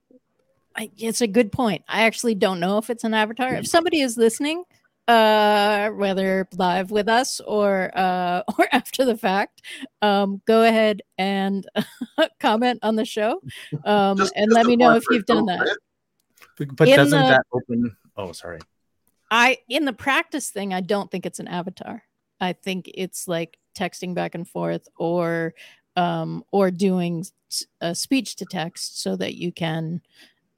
I, 0.77 0.91
it's 0.97 1.21
a 1.21 1.29
good 1.29 1.53
point. 1.53 1.85
I 1.89 2.03
actually 2.03 2.35
don't 2.35 2.59
know 2.59 2.79
if 2.79 2.91
it's 2.91 3.05
an 3.05 3.15
avatar. 3.15 3.55
If 3.55 3.69
somebody 3.69 4.01
is 4.01 4.17
listening, 4.17 4.65
uh, 5.07 5.91
whether 5.91 6.49
live 6.57 6.91
with 6.91 7.09
us 7.09 7.41
or 7.41 7.91
uh, 7.95 8.43
or 8.59 8.67
after 8.73 9.05
the 9.05 9.17
fact, 9.17 9.63
um, 10.03 10.43
go 10.47 10.63
ahead 10.63 11.03
and 11.19 11.67
comment 12.41 12.81
on 12.83 12.97
the 12.97 13.05
show 13.05 13.41
um, 13.85 14.19
just, 14.19 14.33
and 14.35 14.51
just 14.51 14.55
let 14.55 14.67
me 14.67 14.77
know 14.77 14.95
if 14.95 15.05
you've 15.11 15.27
done 15.27 15.47
that. 15.47 15.77
But 16.57 16.89
in 16.89 16.97
doesn't 16.97 17.19
the, 17.19 17.27
that 17.27 17.47
open 17.53 17.97
Oh, 18.17 18.33
sorry. 18.33 18.61
I 19.31 19.59
in 19.69 19.85
the 19.85 19.93
practice 19.93 20.51
thing, 20.51 20.73
I 20.73 20.81
don't 20.81 21.11
think 21.11 21.27
it's 21.27 21.41
an 21.41 21.49
avatar. 21.49 22.03
I 22.45 22.53
think 22.53 22.91
it's 22.95 23.27
like 23.27 23.59
texting 23.75 24.15
back 24.15 24.35
and 24.35 24.49
forth 24.49 24.87
or 24.97 25.55
um, 25.97 26.45
or 26.51 26.71
doing 26.71 27.25
a 27.81 27.95
speech 27.95 28.37
to 28.37 28.45
text 28.45 29.01
so 29.01 29.17
that 29.17 29.35
you 29.35 29.53
can 29.53 30.01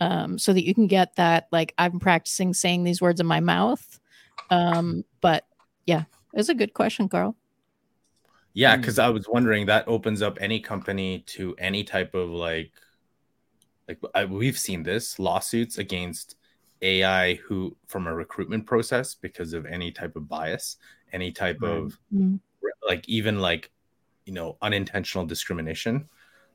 um, 0.01 0.39
so 0.39 0.53
that 0.53 0.65
you 0.65 0.75
can 0.75 0.87
get 0.87 1.17
that 1.17 1.49
like 1.53 1.75
I'm 1.79 1.99
practicing 2.01 2.55
saying 2.55 2.85
these 2.85 3.01
words 3.01 3.21
in 3.21 3.27
my 3.27 3.41
mouth. 3.41 4.01
Um, 4.51 5.05
but 5.21 5.47
yeah, 5.87 6.05
it's 6.35 6.49
a 6.49 6.55
good 6.55 6.75
question, 6.75 7.09
Karl. 7.09 7.37
Yeah, 8.53 8.77
because 8.77 8.99
I 8.99 9.11
was 9.11 9.29
wondering 9.29 9.67
that 9.67 9.87
opens 9.87 10.23
up 10.23 10.39
any 10.41 10.61
company 10.61 11.21
to 11.27 11.55
any 11.59 11.85
type 11.85 12.15
of 12.15 12.31
like, 12.31 12.73
like 13.87 13.99
I, 14.15 14.25
we've 14.25 14.59
seen 14.59 14.83
this 14.83 15.19
lawsuits 15.19 15.77
against 15.77 16.37
AI 16.81 17.35
who 17.35 17.77
from 17.87 18.07
a 18.07 18.15
recruitment 18.15 18.67
process 18.67 19.15
because 19.15 19.53
of 19.53 19.67
any 19.67 19.93
type 19.93 20.17
of 20.17 20.29
bias, 20.29 20.79
any 21.13 21.33
type 21.33 21.59
right. 21.61 21.71
of 21.71 21.99
mm-hmm. 22.13 22.37
like 22.87 23.09
even 23.09 23.41
like 23.41 23.71
you 24.25 24.33
know 24.33 24.57
unintentional 24.63 25.27
discrimination. 25.27 26.09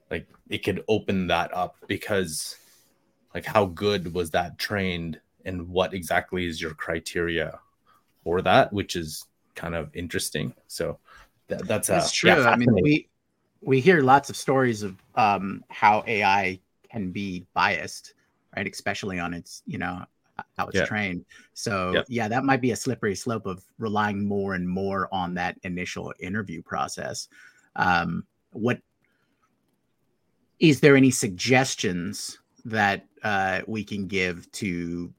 Like 0.09 0.27
it 0.49 0.59
could 0.59 0.83
open 0.87 1.27
that 1.27 1.53
up 1.53 1.77
because 1.87 2.57
like 3.33 3.45
how 3.45 3.65
good 3.65 4.13
was 4.13 4.31
that 4.31 4.57
trained 4.57 5.19
and 5.45 5.69
what 5.69 5.93
exactly 5.93 6.45
is 6.45 6.61
your 6.61 6.73
criteria 6.73 7.59
for 8.23 8.41
that, 8.41 8.71
which 8.73 8.95
is 8.95 9.25
kind 9.55 9.73
of 9.73 9.89
interesting. 9.95 10.53
So 10.67 10.99
that, 11.47 11.67
that's 11.67 11.89
uh, 11.89 11.93
that's 11.93 12.11
true. 12.11 12.29
Yeah, 12.29 12.49
I 12.49 12.55
mean, 12.55 12.73
we 12.73 13.07
we 13.61 13.79
hear 13.79 14.01
lots 14.01 14.29
of 14.29 14.35
stories 14.35 14.83
of 14.83 14.97
um, 15.15 15.63
how 15.69 16.03
AI 16.07 16.59
can 16.89 17.11
be 17.11 17.45
biased, 17.53 18.13
right? 18.55 18.67
Especially 18.67 19.19
on 19.19 19.33
its 19.33 19.63
you 19.65 19.77
know 19.77 20.03
how 20.57 20.67
it's 20.67 20.77
yeah. 20.77 20.85
trained. 20.85 21.25
So 21.53 21.91
yep. 21.93 22.05
yeah, 22.09 22.27
that 22.27 22.43
might 22.43 22.61
be 22.61 22.71
a 22.71 22.75
slippery 22.75 23.15
slope 23.15 23.45
of 23.45 23.63
relying 23.77 24.27
more 24.27 24.53
and 24.53 24.67
more 24.67 25.07
on 25.11 25.33
that 25.35 25.57
initial 25.63 26.13
interview 26.19 26.61
process. 26.61 27.27
Um, 27.75 28.25
what 28.51 28.79
is 30.59 30.79
there 30.79 30.95
any 30.95 31.11
suggestions 31.11 32.39
that 32.65 33.07
uh, 33.23 33.61
we 33.67 33.83
can 33.83 34.07
give 34.07 34.51
to 34.51 35.11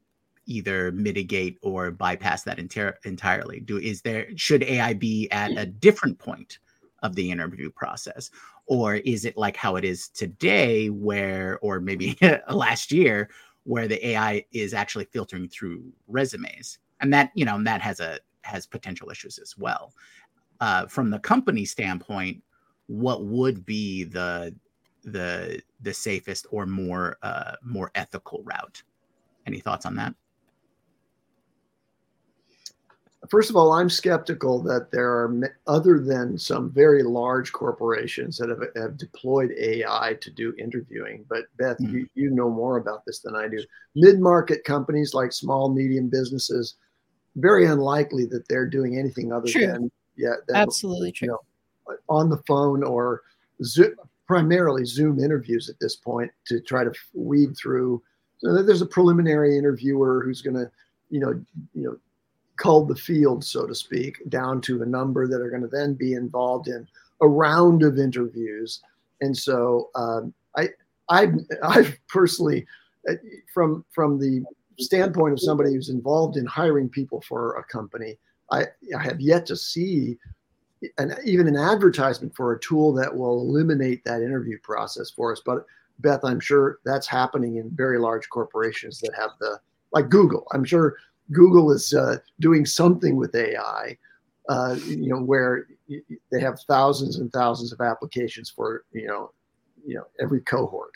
either 0.47 0.93
mitigate 0.93 1.59
or 1.63 1.91
bypass 1.91 2.43
that 2.45 2.59
enter- 2.59 2.99
entirely? 3.05 3.61
Do 3.61 3.79
is 3.79 4.03
there 4.03 4.27
should 4.37 4.63
AI 4.63 4.95
be 4.95 5.29
at 5.31 5.51
a 5.57 5.67
different 5.67 6.19
point 6.19 6.59
of 7.03 7.17
the 7.17 7.31
interview 7.31 7.71
process, 7.71 8.31
or 8.67 8.97
is 8.97 9.25
it 9.25 9.37
like 9.37 9.57
how 9.57 9.77
it 9.77 9.85
is 9.85 10.09
today, 10.09 10.89
where 10.91 11.59
or 11.61 11.81
maybe 11.81 12.17
last 12.51 12.93
year, 12.93 13.29
where 13.65 13.89
the 13.89 14.05
AI 14.09 14.45
is 14.53 14.75
actually 14.75 15.05
filtering 15.07 15.49
through 15.49 15.85
resumes, 16.09 16.79
and 17.01 17.13
that 17.13 17.31
you 17.35 17.45
know 17.45 17.57
and 17.57 17.67
that 17.67 17.81
has 17.81 18.01
a 18.01 18.19
has 18.43 18.67
potential 18.67 19.11
issues 19.11 19.39
as 19.39 19.57
well. 19.57 19.93
Uh, 20.61 20.87
from 20.87 21.11
the 21.11 21.19
company 21.19 21.65
standpoint, 21.65 22.43
what 22.87 23.25
would 23.25 23.65
be 23.65 24.05
the 24.05 24.55
the 25.05 25.61
the 25.81 25.93
safest 25.93 26.47
or 26.51 26.67
more 26.67 27.19
uh, 27.23 27.53
more 27.63 27.91
ethical 27.95 28.43
route? 28.45 28.83
Any 29.47 29.61
thoughts 29.61 29.87
on 29.87 29.97
that? 29.97 30.15
First 33.33 33.49
of 33.49 33.57
all, 33.57 33.73
I'm 33.73 33.89
skeptical 33.89 34.63
that 34.65 34.91
there 34.91 35.09
are, 35.09 35.57
other 35.67 35.99
than 35.99 36.37
some 36.37 36.71
very 36.71 37.03
large 37.03 37.51
corporations 37.51 38.37
that 38.37 38.51
have, 38.51 38.61
have 38.77 38.99
deployed 38.99 39.53
AI 39.59 40.19
to 40.21 40.31
do 40.31 40.53
interviewing. 40.59 41.25
But 41.31 41.45
Beth, 41.57 41.79
mm-hmm. 41.79 41.97
you, 41.97 42.09
you 42.15 42.29
know 42.29 42.51
more 42.51 42.77
about 42.77 43.07
this 43.07 43.21
than 43.21 43.35
I 43.35 43.49
do. 43.49 43.65
Mid 43.95 44.21
market 44.21 44.65
companies 44.65 45.15
like 45.15 45.33
small, 45.33 45.71
medium 45.71 46.11
businesses, 46.11 46.75
very 47.37 47.65
unlikely 47.65 48.27
that 48.27 48.47
they're 48.51 48.69
doing 48.69 48.99
anything 48.99 49.33
other 49.33 49.49
true. 49.49 49.67
than, 49.67 49.91
yeah, 50.15 50.35
than, 50.47 50.57
absolutely 50.57 51.11
true. 51.11 51.29
You 51.29 51.39
know, 51.89 51.97
on 52.11 52.29
the 52.29 52.43
phone 52.47 52.85
or 52.85 53.23
Zoom, 53.65 53.95
primarily 54.27 54.85
Zoom 54.85 55.19
interviews 55.19 55.71
at 55.71 55.81
this 55.81 55.97
point 55.97 56.31
to 56.49 56.61
try 56.61 56.85
to 56.85 56.93
weed 57.15 57.57
through. 57.57 58.03
So 58.41 58.63
there's 58.63 58.83
a 58.83 58.87
preliminary 58.87 59.57
interviewer 59.57 60.23
who's 60.23 60.43
going 60.43 60.57
to, 60.57 60.71
you 61.09 61.21
know, 61.21 61.43
you 61.73 61.85
know, 61.85 61.97
cull 62.63 62.85
the 62.85 62.95
field, 62.95 63.45
so 63.45 63.67
to 63.67 63.75
speak, 63.75 64.19
down 64.29 64.61
to 64.61 64.83
a 64.83 64.87
number 64.87 65.27
that 65.27 65.41
are 65.41 65.51
going 65.51 65.63
to 65.63 65.69
then 65.69 65.95
be 65.95 66.15
involved 66.15 66.69
in 66.69 66.87
a 67.21 67.27
round 67.27 67.83
of 67.83 67.99
interviews. 67.99 68.81
And 69.21 69.37
so 69.37 69.91
um, 69.97 70.33
I, 70.57 70.69
I, 71.09 71.29
I 71.63 71.95
personally, 72.09 72.67
uh, 73.09 73.15
from 73.53 73.85
from 73.91 74.19
the 74.19 74.45
standpoint 74.79 75.33
of 75.33 75.41
somebody 75.41 75.75
who's 75.75 75.89
involved 75.89 76.37
in 76.37 76.47
hiring 76.47 76.89
people 76.89 77.21
for 77.21 77.57
a 77.57 77.65
company, 77.65 78.17
I, 78.51 78.67
I 78.97 79.03
have 79.03 79.21
yet 79.21 79.45
to 79.47 79.57
see 79.57 80.19
an, 80.99 81.15
even 81.25 81.49
an 81.49 81.57
advertisement 81.57 82.35
for 82.35 82.53
a 82.53 82.61
tool 82.61 82.93
that 82.95 83.15
will 83.15 83.41
eliminate 83.41 84.05
that 84.05 84.23
interview 84.23 84.59
process 84.63 85.11
for 85.11 85.33
us. 85.33 85.43
But 85.45 85.67
Beth, 85.99 86.25
I'm 86.25 86.41
sure 86.41 86.79
that's 86.85 87.07
happening 87.07 87.57
in 87.57 87.71
very 87.71 87.99
large 87.99 88.29
corporations 88.29 89.01
that 89.01 89.15
have 89.19 89.31
the 89.41 89.61
like 89.93 90.09
Google. 90.09 90.47
I'm 90.53 90.65
sure 90.65 90.97
Google 91.31 91.71
is 91.71 91.95
uh, 91.95 92.19
doing 92.41 92.67
something 92.67 93.17
with 93.17 93.35
AI, 93.35 93.97
uh, 94.49 94.77
you 94.87 95.09
know, 95.09 95.21
where 95.21 95.67
they 96.31 96.41
have 96.41 96.61
thousands 96.63 97.19
and 97.19 97.33
thousands 97.33 97.73
of 97.73 97.81
applications 97.81 98.51
for 98.51 98.85
you 98.93 99.07
know, 99.07 99.31
you 99.87 99.95
know, 99.95 100.05
every 100.21 100.41
cohort. 100.41 100.93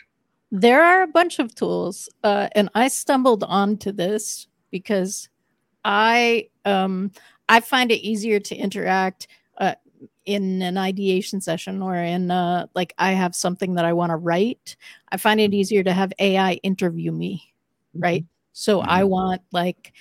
There 0.51 0.83
are 0.83 1.03
a 1.03 1.09
bunch 1.09 1.39
of 1.39 1.55
tools, 1.55 2.09
uh, 2.25 2.49
and 2.53 2.69
I 2.75 2.89
stumbled 2.89 3.45
onto 3.45 3.93
this 3.93 4.49
because 4.71 5.29
I 5.85 6.49
um, 6.65 7.13
I 7.49 7.61
find 7.61 7.91
it 7.93 8.01
easier 8.01 8.41
to 8.41 8.57
interact 8.57 9.29
uh, 9.59 9.75
in 10.25 10.63
an 10.63 10.77
ideation 10.77 11.41
session 11.41 11.83
or 11.83 11.95
in 11.95 12.31
uh, 12.31 12.67
like 12.75 12.93
I 12.99 13.13
have 13.13 13.35
something 13.35 13.75
that 13.75 13.85
I 13.85 13.93
want 13.93 14.11
to 14.11 14.17
write. 14.17 14.77
I 15.11 15.17
find 15.17 15.41
it 15.41 15.55
easier 15.55 15.83
to 15.85 15.93
have 15.93 16.13
AI 16.19 16.55
interview 16.63 17.13
me, 17.13 17.55
right? 17.95 18.25
Mm-hmm. 18.57 18.73
So 18.73 18.83
I 18.83 19.01
mm-hmm. 19.01 19.09
want 19.09 19.43
like, 19.53 19.93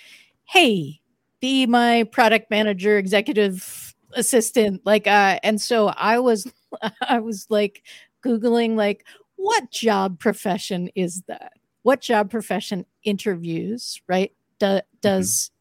hey, 0.46 1.02
be 1.40 1.66
my 1.66 2.04
product 2.12 2.50
manager, 2.50 2.98
executive 2.98 3.94
assistant, 4.14 4.82
like, 4.86 5.08
uh, 5.08 5.40
and 5.44 5.62
so 5.62 5.90
I 5.90 6.20
was, 6.20 6.52
I 7.02 7.20
was 7.20 7.48
like 7.50 7.84
googling 8.24 8.76
like, 8.76 9.06
what 9.36 9.70
job 9.72 10.20
profession 10.20 10.90
is 10.96 11.22
that? 11.28 11.54
What 11.84 12.02
job 12.02 12.32
profession 12.32 12.86
interviews, 13.04 14.02
right? 14.08 14.32
Do, 14.60 14.66
mm-hmm. 14.66 14.80
does 15.02 15.52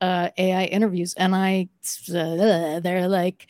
uh, 0.00 0.30
AI 0.38 0.64
interviews, 0.64 1.14
and 1.16 1.34
I 1.34 1.68
uh, 2.08 2.80
they're 2.80 3.08
like 3.08 3.48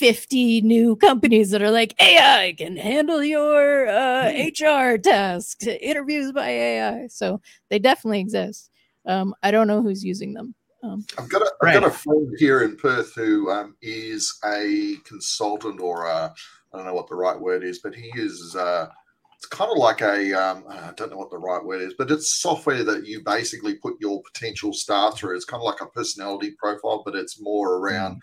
50 0.00 0.62
new 0.62 0.96
companies 0.96 1.50
that 1.50 1.60
are 1.60 1.70
like 1.70 1.94
AI 2.00 2.54
can 2.56 2.78
handle 2.78 3.22
your 3.22 3.86
uh, 3.86 4.32
HR 4.32 4.96
tasks, 4.96 5.66
interviews 5.66 6.32
by 6.32 6.48
AI. 6.48 7.06
So 7.08 7.42
they 7.68 7.78
definitely 7.78 8.20
exist. 8.20 8.70
Um, 9.04 9.34
I 9.42 9.50
don't 9.50 9.66
know 9.66 9.82
who's 9.82 10.02
using 10.02 10.32
them. 10.32 10.54
Um, 10.82 11.04
I've 11.18 11.28
got 11.28 11.42
a, 11.42 11.52
I've 11.62 11.74
got 11.74 11.84
a 11.84 11.90
friend 11.90 12.34
here 12.38 12.62
in 12.62 12.78
Perth 12.78 13.14
who 13.14 13.50
um, 13.50 13.76
is 13.82 14.34
a 14.42 14.94
consultant 15.04 15.80
or 15.82 16.06
I 16.06 16.30
don't 16.72 16.86
know 16.86 16.94
what 16.94 17.08
the 17.08 17.14
right 17.14 17.38
word 17.38 17.62
is, 17.62 17.80
but 17.80 17.94
he 17.94 18.10
is 18.14 18.56
uh, 18.56 18.86
it's 19.36 19.48
kind 19.48 19.70
of 19.70 19.76
like 19.76 20.00
a 20.00 20.32
um, 20.32 20.64
I 20.70 20.92
don't 20.96 21.10
know 21.10 21.18
what 21.18 21.30
the 21.30 21.36
right 21.36 21.62
word 21.62 21.82
is, 21.82 21.92
but 21.98 22.10
it's 22.10 22.40
software 22.40 22.84
that 22.84 23.06
you 23.06 23.22
basically 23.22 23.74
put 23.74 24.00
your 24.00 24.22
potential 24.32 24.72
star 24.72 25.12
through. 25.12 25.36
It's 25.36 25.44
kind 25.44 25.60
of 25.60 25.66
like 25.66 25.82
a 25.82 25.90
personality 25.90 26.54
profile, 26.58 27.02
but 27.04 27.14
it's 27.14 27.38
more 27.38 27.76
around. 27.76 28.22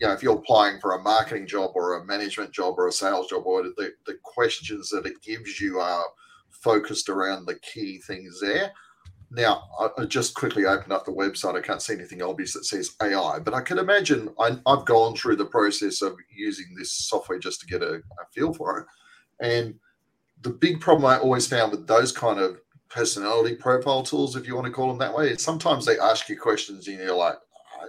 You 0.00 0.06
know, 0.06 0.12
if 0.12 0.22
you're 0.22 0.36
applying 0.36 0.80
for 0.80 0.92
a 0.92 1.02
marketing 1.02 1.46
job 1.46 1.72
or 1.74 1.96
a 1.96 2.04
management 2.04 2.52
job 2.52 2.74
or 2.78 2.88
a 2.88 2.92
sales 2.92 3.28
job, 3.28 3.44
or 3.46 3.62
the, 3.62 3.92
the 4.06 4.18
questions 4.22 4.90
that 4.90 5.06
it 5.06 5.20
gives 5.22 5.60
you 5.60 5.80
are 5.80 6.04
focused 6.50 7.08
around 7.08 7.46
the 7.46 7.58
key 7.60 7.98
things 7.98 8.40
there. 8.40 8.72
Now, 9.30 9.68
I 9.98 10.06
just 10.06 10.34
quickly 10.34 10.64
opened 10.64 10.92
up 10.92 11.04
the 11.04 11.12
website. 11.12 11.54
I 11.54 11.60
can't 11.60 11.82
see 11.82 11.92
anything 11.92 12.22
obvious 12.22 12.54
that 12.54 12.64
says 12.64 12.96
AI, 13.02 13.38
but 13.40 13.52
I 13.52 13.60
can 13.60 13.78
imagine 13.78 14.30
I, 14.40 14.58
have 14.66 14.86
gone 14.86 15.14
through 15.14 15.36
the 15.36 15.44
process 15.44 16.00
of 16.00 16.16
using 16.34 16.74
this 16.76 16.92
software 16.92 17.38
just 17.38 17.60
to 17.60 17.66
get 17.66 17.82
a, 17.82 17.96
a 17.96 18.26
feel 18.32 18.54
for 18.54 18.78
it. 18.78 18.86
And 19.40 19.74
the 20.40 20.50
big 20.50 20.80
problem 20.80 21.04
I 21.04 21.18
always 21.18 21.46
found 21.46 21.72
with 21.72 21.86
those 21.86 22.10
kind 22.10 22.40
of 22.40 22.58
personality 22.88 23.54
profile 23.54 24.02
tools, 24.02 24.34
if 24.34 24.46
you 24.46 24.54
want 24.54 24.66
to 24.66 24.72
call 24.72 24.88
them 24.88 24.98
that 24.98 25.14
way, 25.14 25.30
is 25.30 25.42
sometimes 25.42 25.84
they 25.84 25.98
ask 25.98 26.28
you 26.30 26.38
questions 26.38 26.88
and 26.88 26.98
you're 26.98 27.14
like, 27.14 27.36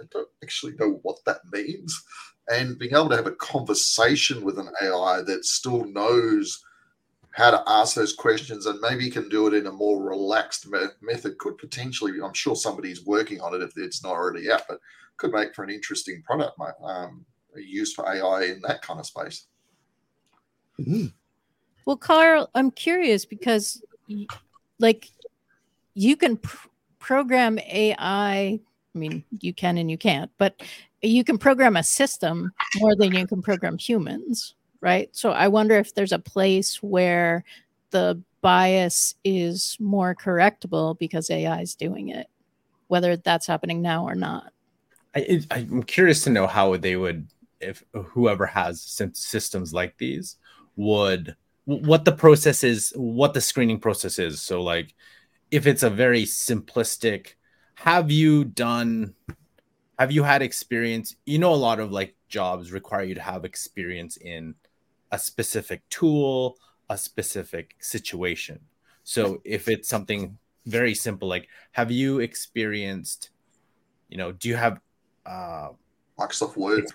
I 0.00 0.06
don't 0.10 0.28
actually 0.42 0.74
know 0.78 1.00
what 1.02 1.18
that 1.26 1.40
means. 1.52 2.00
And 2.50 2.78
being 2.78 2.92
able 2.92 3.10
to 3.10 3.16
have 3.16 3.26
a 3.26 3.32
conversation 3.32 4.44
with 4.44 4.58
an 4.58 4.70
AI 4.82 5.22
that 5.22 5.44
still 5.44 5.84
knows 5.84 6.62
how 7.32 7.50
to 7.50 7.62
ask 7.68 7.94
those 7.94 8.12
questions 8.12 8.66
and 8.66 8.80
maybe 8.80 9.08
can 9.08 9.28
do 9.28 9.46
it 9.46 9.54
in 9.54 9.66
a 9.66 9.72
more 9.72 10.02
relaxed 10.02 10.68
me- 10.68 10.80
method 11.00 11.38
could 11.38 11.56
potentially, 11.58 12.12
I'm 12.22 12.34
sure 12.34 12.56
somebody's 12.56 13.04
working 13.04 13.40
on 13.40 13.54
it 13.54 13.62
if 13.62 13.72
it's 13.76 14.02
not 14.02 14.12
already 14.12 14.50
out, 14.50 14.62
but 14.68 14.80
could 15.16 15.32
make 15.32 15.54
for 15.54 15.62
an 15.62 15.70
interesting 15.70 16.22
product, 16.22 16.58
um, 16.82 17.24
used 17.54 17.94
for 17.94 18.08
AI 18.08 18.44
in 18.44 18.60
that 18.62 18.82
kind 18.82 18.98
of 18.98 19.06
space. 19.06 19.46
Mm-hmm. 20.80 21.06
Well, 21.84 21.96
Karl, 21.96 22.50
I'm 22.54 22.70
curious 22.70 23.24
because, 23.24 23.82
like, 24.78 25.08
you 25.94 26.16
can 26.16 26.36
pr- 26.36 26.68
program 26.98 27.58
AI, 27.58 28.60
I 28.94 28.98
mean, 28.98 29.24
you 29.38 29.54
can 29.54 29.78
and 29.78 29.90
you 29.90 29.96
can't, 29.96 30.30
but 30.38 30.60
you 31.02 31.24
can 31.24 31.38
program 31.38 31.76
a 31.76 31.82
system 31.82 32.52
more 32.78 32.96
than 32.96 33.14
you 33.14 33.26
can 33.26 33.40
program 33.40 33.78
humans, 33.78 34.54
right? 34.80 35.08
So 35.12 35.30
I 35.30 35.48
wonder 35.48 35.76
if 35.76 35.94
there's 35.94 36.12
a 36.12 36.18
place 36.18 36.82
where 36.82 37.44
the 37.90 38.20
bias 38.40 39.14
is 39.24 39.76
more 39.80 40.14
correctable 40.14 40.98
because 40.98 41.30
AI 41.30 41.60
is 41.60 41.74
doing 41.74 42.08
it, 42.08 42.26
whether 42.88 43.16
that's 43.16 43.46
happening 43.46 43.80
now 43.80 44.04
or 44.04 44.14
not. 44.14 44.52
I, 45.14 45.42
I'm 45.50 45.82
curious 45.82 46.22
to 46.24 46.30
know 46.30 46.46
how 46.46 46.76
they 46.76 46.96
would, 46.96 47.26
if 47.60 47.84
whoever 47.92 48.46
has 48.46 48.80
systems 49.12 49.74
like 49.74 49.98
these 49.98 50.36
would, 50.76 51.36
what 51.64 52.04
the 52.04 52.12
process 52.12 52.64
is, 52.64 52.92
what 52.96 53.34
the 53.34 53.40
screening 53.40 53.80
process 53.80 54.18
is. 54.18 54.40
So, 54.40 54.62
like, 54.62 54.94
if 55.50 55.66
it's 55.66 55.82
a 55.82 55.90
very 55.90 56.22
simplistic, 56.22 57.34
have 57.80 58.10
you 58.10 58.44
done, 58.44 59.14
have 59.98 60.12
you 60.12 60.22
had 60.22 60.42
experience? 60.42 61.16
You 61.24 61.38
know, 61.38 61.54
a 61.54 61.56
lot 61.56 61.80
of 61.80 61.90
like 61.92 62.14
jobs 62.28 62.72
require 62.72 63.04
you 63.04 63.14
to 63.14 63.22
have 63.22 63.46
experience 63.46 64.18
in 64.18 64.54
a 65.10 65.18
specific 65.18 65.88
tool, 65.88 66.58
a 66.90 66.98
specific 66.98 67.76
situation. 67.80 68.60
So, 69.02 69.40
if 69.44 69.66
it's 69.66 69.88
something 69.88 70.36
very 70.66 70.94
simple, 70.94 71.26
like, 71.26 71.48
have 71.72 71.90
you 71.90 72.18
experienced, 72.18 73.30
you 74.10 74.18
know, 74.18 74.32
do 74.32 74.50
you 74.50 74.56
have 74.56 74.78
uh, 75.24 75.70
Microsoft 76.18 76.58
Word. 76.58 76.86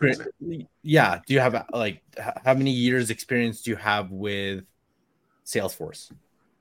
Yeah. 0.83 1.19
Do 1.25 1.33
you 1.33 1.39
have 1.39 1.65
like 1.73 2.03
how 2.43 2.53
many 2.53 2.69
years 2.69 3.09
experience 3.09 3.63
do 3.63 3.71
you 3.71 3.77
have 3.77 4.11
with 4.11 4.65
Salesforce? 5.47 6.11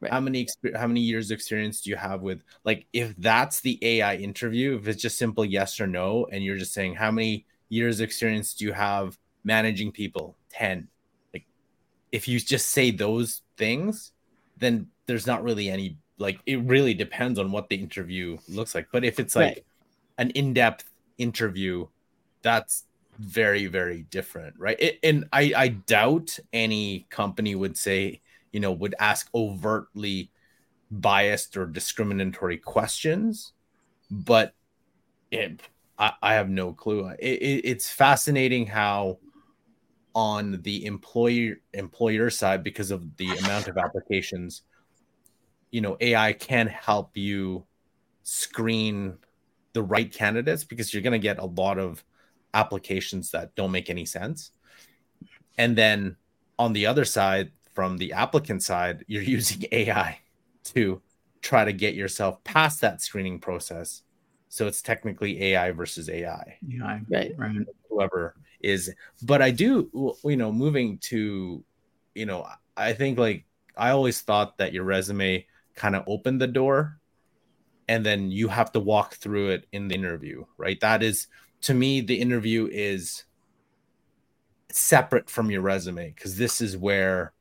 Right. 0.05 0.13
How 0.13 0.21
many 0.21 0.47
how 0.77 0.87
many 0.87 1.01
years 1.01 1.31
experience 1.31 1.81
do 1.81 1.89
you 1.89 1.97
have 1.97 2.21
with 2.21 2.43
like 2.65 2.87
if 2.93 3.17
that's 3.17 3.61
the 3.61 3.79
AI 3.81 4.17
interview, 4.17 4.77
if 4.77 4.87
it's 4.87 5.01
just 5.01 5.17
simple 5.19 5.47
yes 5.47 5.81
or 5.81 5.87
no, 5.87 6.27
and 6.31 6.45
you're 6.45 6.59
just 6.59 6.75
saying 6.75 6.95
how 6.95 7.11
many 7.11 7.47
years 7.71 8.01
experience 8.01 8.55
do 8.55 8.67
you 8.67 8.73
have 8.73 9.19
managing 9.45 9.91
people? 9.93 10.37
10. 10.51 10.89
Like 11.33 11.47
if 12.13 12.29
you 12.29 12.39
just 12.39 12.69
say 12.69 12.91
those 12.91 13.43
things, 13.57 14.13
then 14.59 14.89
there's 15.07 15.27
not 15.27 15.43
really 15.43 15.71
any 15.71 15.97
like 16.19 16.39
it 16.45 16.61
really 16.65 16.93
depends 16.93 17.39
on 17.39 17.51
what 17.51 17.71
the 17.71 17.77
interview 17.77 18.37
looks 18.47 18.75
like. 18.75 18.89
But 18.93 19.05
if 19.07 19.19
it's 19.19 19.35
like 19.35 19.47
right. 19.47 19.65
an 20.19 20.31
in-depth 20.31 20.85
interview, 21.17 21.87
that's 22.43 22.85
very 23.19 23.69
very 23.69 24.03
different, 24.11 24.55
right? 24.59 24.77
It, 24.79 24.99
and 25.03 25.25
I 25.33 25.53
I 25.57 25.69
doubt 25.69 26.39
any 26.53 27.07
company 27.09 27.55
would 27.55 27.79
say 27.79 28.21
you 28.55 28.61
know 28.61 28.73
would 28.73 28.95
ask 28.99 29.29
overtly 29.35 30.31
biased 30.91 31.57
or 31.57 31.67
discriminatory 31.67 32.57
questions, 32.57 33.53
but 34.11 34.55
it, 35.31 35.61
I, 35.99 36.13
I 36.23 36.35
have 36.35 36.49
no 36.49 36.73
clue. 36.73 37.09
It, 37.19 37.43
it, 37.43 37.61
it's 37.65 37.91
fascinating 37.91 38.67
how 38.67 39.19
on 40.15 40.63
the 40.63 40.87
employer 40.87 41.57
employer 41.73 42.31
side 42.31 42.63
because 42.63 42.91
of 42.91 43.17
the 43.17 43.29
amount 43.39 43.67
of 43.67 43.77
applications 43.77 44.63
you 45.73 45.81
know 45.81 45.97
ai 46.01 46.33
can 46.33 46.69
help 46.69 47.17
you 47.17 47.67
screen 48.23 49.19
the 49.75 49.83
right 49.83 50.13
candidates 50.13 50.65
because 50.65 50.93
you're 50.93 51.03
going 51.03 51.13
to 51.13 51.19
get 51.19 51.39
a 51.39 51.45
lot 51.45 51.79
of 51.79 52.03
applications 52.55 53.31
that 53.33 53.55
don't 53.55 53.73
make 53.73 53.91
any 53.91 54.07
sense. 54.07 54.53
And 55.59 55.77
then 55.77 56.17
on 56.59 56.73
the 56.73 56.87
other 56.87 57.05
side, 57.05 57.51
from 57.75 57.99
the 57.99 58.13
applicant 58.13 58.63
side, 58.63 59.05
you're 59.07 59.23
using 59.39 59.65
AI 59.73 60.19
to 60.75 61.03
try 61.43 61.65
to 61.65 61.73
get 61.73 61.95
yourself 61.95 62.43
past 62.45 62.81
that 62.81 63.03
screening 63.03 63.39
process. 63.39 64.03
So 64.49 64.67
it's 64.67 64.83
technically 64.83 65.43
AI 65.43 65.73
versus 65.73 66.09
AI. 66.09 66.59
Yeah, 66.67 67.01
right. 67.09 67.35
right. 67.37 67.67
Whoever 67.91 68.37
is, 68.61 68.95
but 69.23 69.43
I 69.43 69.51
do, 69.51 70.15
you 70.25 70.37
know, 70.37 70.53
moving 70.53 70.99
to, 70.99 71.63
you 72.15 72.27
know, 72.27 72.47
I 72.77 72.93
think 72.93 73.19
like 73.19 73.45
I 73.77 73.91
always 73.91 74.21
thought 74.21 74.59
that 74.59 74.73
your 74.73 74.85
resume 74.85 75.47
kind 75.75 75.97
of 75.97 76.05
opened 76.07 76.41
the 76.41 76.47
door 76.47 76.99
and 77.89 78.07
then 78.07 78.31
you 78.31 78.49
have 78.49 78.73
to 78.73 78.81
walk 78.81 79.15
through 79.15 79.51
it 79.51 79.67
in 79.73 79.89
the 79.89 79.95
interview, 79.95 80.45
right? 80.57 80.79
That 80.81 81.03
is 81.03 81.27
to 81.63 81.75
me 81.75 82.01
the 82.01 82.21
interview 82.21 82.69
is 82.71 83.25
separate 84.71 85.29
from 85.29 85.51
your 85.51 85.63
resume 85.63 86.11
because 86.11 86.37
this 86.37 86.61
is 86.61 86.77
where 86.77 87.33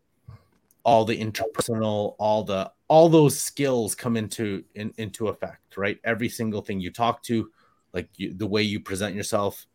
all 0.83 1.05
the 1.05 1.17
interpersonal, 1.17 2.15
all 2.19 2.43
the 2.43 2.71
all 2.87 3.09
those 3.09 3.39
skills 3.39 3.95
come 3.95 4.17
into 4.17 4.63
in, 4.75 4.93
into 4.97 5.27
effect, 5.27 5.77
right? 5.77 5.99
Every 6.03 6.29
single 6.29 6.61
thing 6.61 6.79
you 6.79 6.91
talk 6.91 7.23
to, 7.23 7.49
like 7.93 8.09
you, 8.17 8.33
the 8.33 8.47
way 8.47 8.63
you 8.63 8.79
present 8.79 9.15
yourself, 9.15 9.65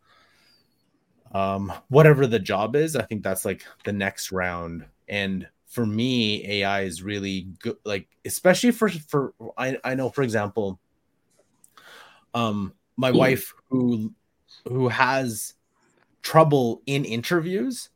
um, 1.33 1.73
whatever 1.89 2.27
the 2.27 2.39
job 2.39 2.75
is, 2.75 2.95
I 2.95 3.03
think 3.03 3.23
that's 3.23 3.45
like 3.45 3.65
the 3.83 3.93
next 3.93 4.31
round. 4.31 4.85
And 5.07 5.47
for 5.65 5.85
me, 5.85 6.45
AI 6.47 6.81
is 6.81 7.01
really 7.03 7.47
good. 7.59 7.77
Like, 7.83 8.07
especially 8.25 8.71
for 8.71 8.89
for 8.89 9.33
I, 9.57 9.77
I 9.83 9.95
know, 9.95 10.09
for 10.09 10.21
example, 10.21 10.79
um, 12.33 12.73
my 12.97 13.11
wife 13.11 13.53
who 13.69 14.13
who 14.67 14.89
has 14.89 15.55
trouble 16.21 16.81
in 16.85 17.05
interviews, 17.05 17.89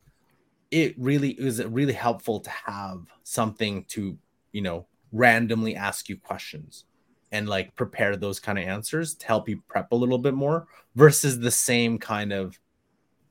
it 0.73 0.95
really 0.97 1.29
is 1.31 1.63
really 1.63 1.93
helpful 1.93 2.39
to 2.39 2.49
have 2.49 3.05
something 3.21 3.85
to 3.85 4.17
you 4.51 4.61
know 4.61 4.87
randomly 5.11 5.75
ask 5.75 6.09
you 6.09 6.17
questions 6.17 6.85
and 7.31 7.47
like 7.47 7.75
prepare 7.75 8.15
those 8.15 8.39
kind 8.39 8.57
of 8.57 8.65
answers 8.65 9.13
to 9.13 9.27
help 9.27 9.47
you 9.47 9.61
prep 9.67 9.91
a 9.91 9.95
little 9.95 10.17
bit 10.17 10.33
more 10.33 10.67
versus 10.95 11.39
the 11.39 11.51
same 11.51 11.99
kind 11.99 12.33
of 12.33 12.59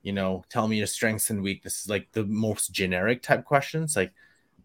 you 0.03 0.13
know 0.13 0.45
tell 0.49 0.69
me 0.69 0.77
your 0.77 0.87
strengths 0.87 1.31
and 1.31 1.43
weaknesses 1.43 1.91
like 1.91 2.11
the 2.13 2.25
most 2.27 2.73
generic 2.73 3.23
type 3.23 3.45
questions 3.45 3.97
like 3.97 4.13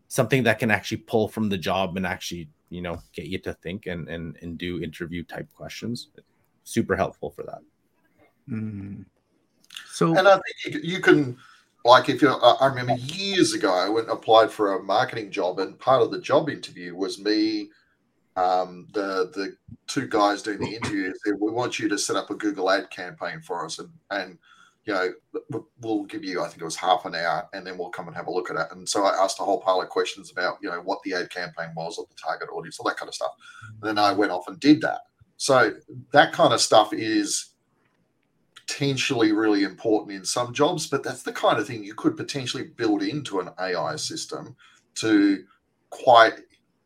something 0.08 0.44
that 0.44 0.60
can 0.60 0.70
actually 0.70 0.98
pull 0.98 1.28
from 1.28 1.50
the 1.50 1.58
job 1.58 1.98
and 1.98 2.06
actually 2.06 2.48
you 2.70 2.82
know 2.82 3.00
get 3.12 3.26
you 3.26 3.40
to 3.40 3.54
think 3.54 3.88
and 3.88 4.08
and, 4.08 4.38
and 4.44 4.60
do 4.60 4.84
interview 4.84 5.24
type 5.24 5.52
questions 5.52 6.10
super 6.64 6.96
helpful 6.96 7.32
for 7.32 7.42
that 7.42 7.62
mm. 8.48 9.04
so 9.88 10.16
and 10.16 10.28
i 10.28 10.40
think 10.64 10.84
you, 10.84 11.00
can 11.00 11.36
like 11.88 12.10
if 12.10 12.22
you 12.22 12.30
i 12.30 12.68
remember 12.68 12.94
years 12.96 13.54
ago 13.54 13.74
i 13.74 13.90
went 13.90 14.08
and 14.08 14.18
applied 14.18 14.52
for 14.52 14.76
a 14.76 14.84
marketing 14.84 15.32
job 15.32 15.60
and 15.60 15.80
part 15.80 16.02
of 16.02 16.12
the 16.12 16.22
job 16.22 16.50
interview 16.50 16.96
was 16.96 17.20
me 17.20 17.70
um, 18.36 18.88
the 18.94 19.32
the 19.34 19.56
two 19.88 20.08
guys 20.08 20.44
doing 20.44 20.60
the 20.60 20.76
interview 20.76 21.12
said 21.26 21.34
we 21.40 21.50
want 21.50 21.80
you 21.80 21.90
to 21.90 21.98
set 21.98 22.16
up 22.16 22.30
a 22.30 22.36
google 22.36 22.70
ad 22.70 22.88
campaign 22.92 23.42
for 23.42 23.66
us 23.66 23.80
and 23.80 23.90
and 24.12 24.38
you 24.88 24.94
know, 24.94 25.62
we'll 25.82 26.06
give 26.06 26.24
you, 26.24 26.42
I 26.42 26.48
think 26.48 26.62
it 26.62 26.66
was 26.66 26.78
half 26.78 27.04
an 27.04 27.14
hour, 27.14 27.48
and 27.52 27.68
then 27.68 27.78
we'll 27.78 27.90
come 27.90 28.08
and 28.08 28.16
have 28.16 28.28
a 28.28 28.32
look 28.32 28.50
at 28.50 28.56
it. 28.56 28.68
And 28.72 28.88
so 28.88 29.04
I 29.04 29.22
asked 29.22 29.42
a 29.42 29.44
whole 29.44 29.60
pile 29.60 29.82
of 29.82 29.90
questions 29.90 30.32
about, 30.32 30.60
you 30.62 30.70
know, 30.70 30.80
what 30.80 31.04
the 31.04 31.14
ad 31.14 31.30
campaign 31.30 31.72
was, 31.76 31.98
what 31.98 32.08
the 32.08 32.16
target 32.16 32.48
audience, 32.50 32.80
all 32.80 32.88
that 32.88 32.96
kind 32.96 33.10
of 33.10 33.14
stuff. 33.14 33.34
And 33.70 33.82
then 33.82 33.98
I 33.98 34.14
went 34.14 34.32
off 34.32 34.48
and 34.48 34.58
did 34.62 34.80
that. 34.82 35.02
So 35.36 35.74
that 36.14 36.32
kind 36.32 36.54
of 36.54 36.62
stuff 36.62 36.94
is 36.94 37.50
potentially 38.68 39.32
really 39.32 39.64
important 39.64 40.16
in 40.16 40.26
some 40.26 40.54
jobs, 40.54 40.88
but 40.88 41.04
that's 41.04 41.24
the 41.24 41.32
kind 41.32 41.58
of 41.58 41.66
thing 41.66 41.84
you 41.84 41.96
could 41.96 42.18
potentially 42.18 42.64
build 42.64 43.02
into 43.02 43.40
an 43.40 43.50
AI 43.60 43.96
system 43.96 44.56
to 44.96 45.44
quite 45.90 46.40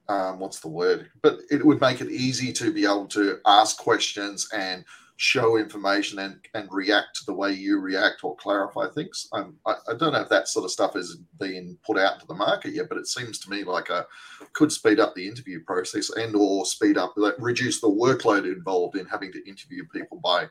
um, 0.10 0.40
what's 0.40 0.60
the 0.60 0.68
word? 0.68 1.10
But 1.22 1.40
it 1.50 1.66
would 1.66 1.80
make 1.80 2.02
it 2.02 2.12
easy 2.12 2.52
to 2.54 2.74
be 2.74 2.84
able 2.84 3.08
to 3.08 3.40
ask 3.46 3.78
questions 3.78 4.50
and 4.54 4.84
show 5.16 5.58
information 5.58 6.20
and, 6.20 6.40
and 6.54 6.68
react 6.72 7.16
to 7.16 7.26
the 7.26 7.34
way 7.34 7.52
you 7.52 7.80
react 7.80 8.24
or 8.24 8.36
clarify 8.38 8.88
things. 8.90 9.28
Um, 9.32 9.56
I, 9.66 9.76
I, 9.88 9.94
don't 9.94 10.14
know 10.14 10.22
if 10.22 10.30
that 10.30 10.48
sort 10.48 10.66
of 10.66 10.72
stuff 10.72 10.96
is 10.96 11.18
being 11.40 11.78
put 11.86 11.98
out 11.98 12.20
to 12.20 12.28
the 12.28 12.34
market 12.34 12.74
yet, 12.74 12.90
but 12.90 12.98
it 12.98 13.08
seems 13.08 13.38
to 13.40 13.50
me 13.50 13.64
like 13.64 13.90
a 13.90 14.08
could 14.54 14.72
speed 14.72 15.00
up 15.00 15.14
the 15.14 15.28
interview 15.28 15.64
process 15.64 16.10
and 16.10 16.36
or 16.36 16.66
speed 16.66 16.98
up 16.98 17.14
like 17.18 17.36
reduce 17.38 17.80
the 17.80 17.88
workload 17.88 18.46
involved 18.46 18.98
in 18.98 19.06
having 19.06 19.32
to 19.32 19.48
interview 19.48 19.86
people 19.94 20.20
by 20.24 20.48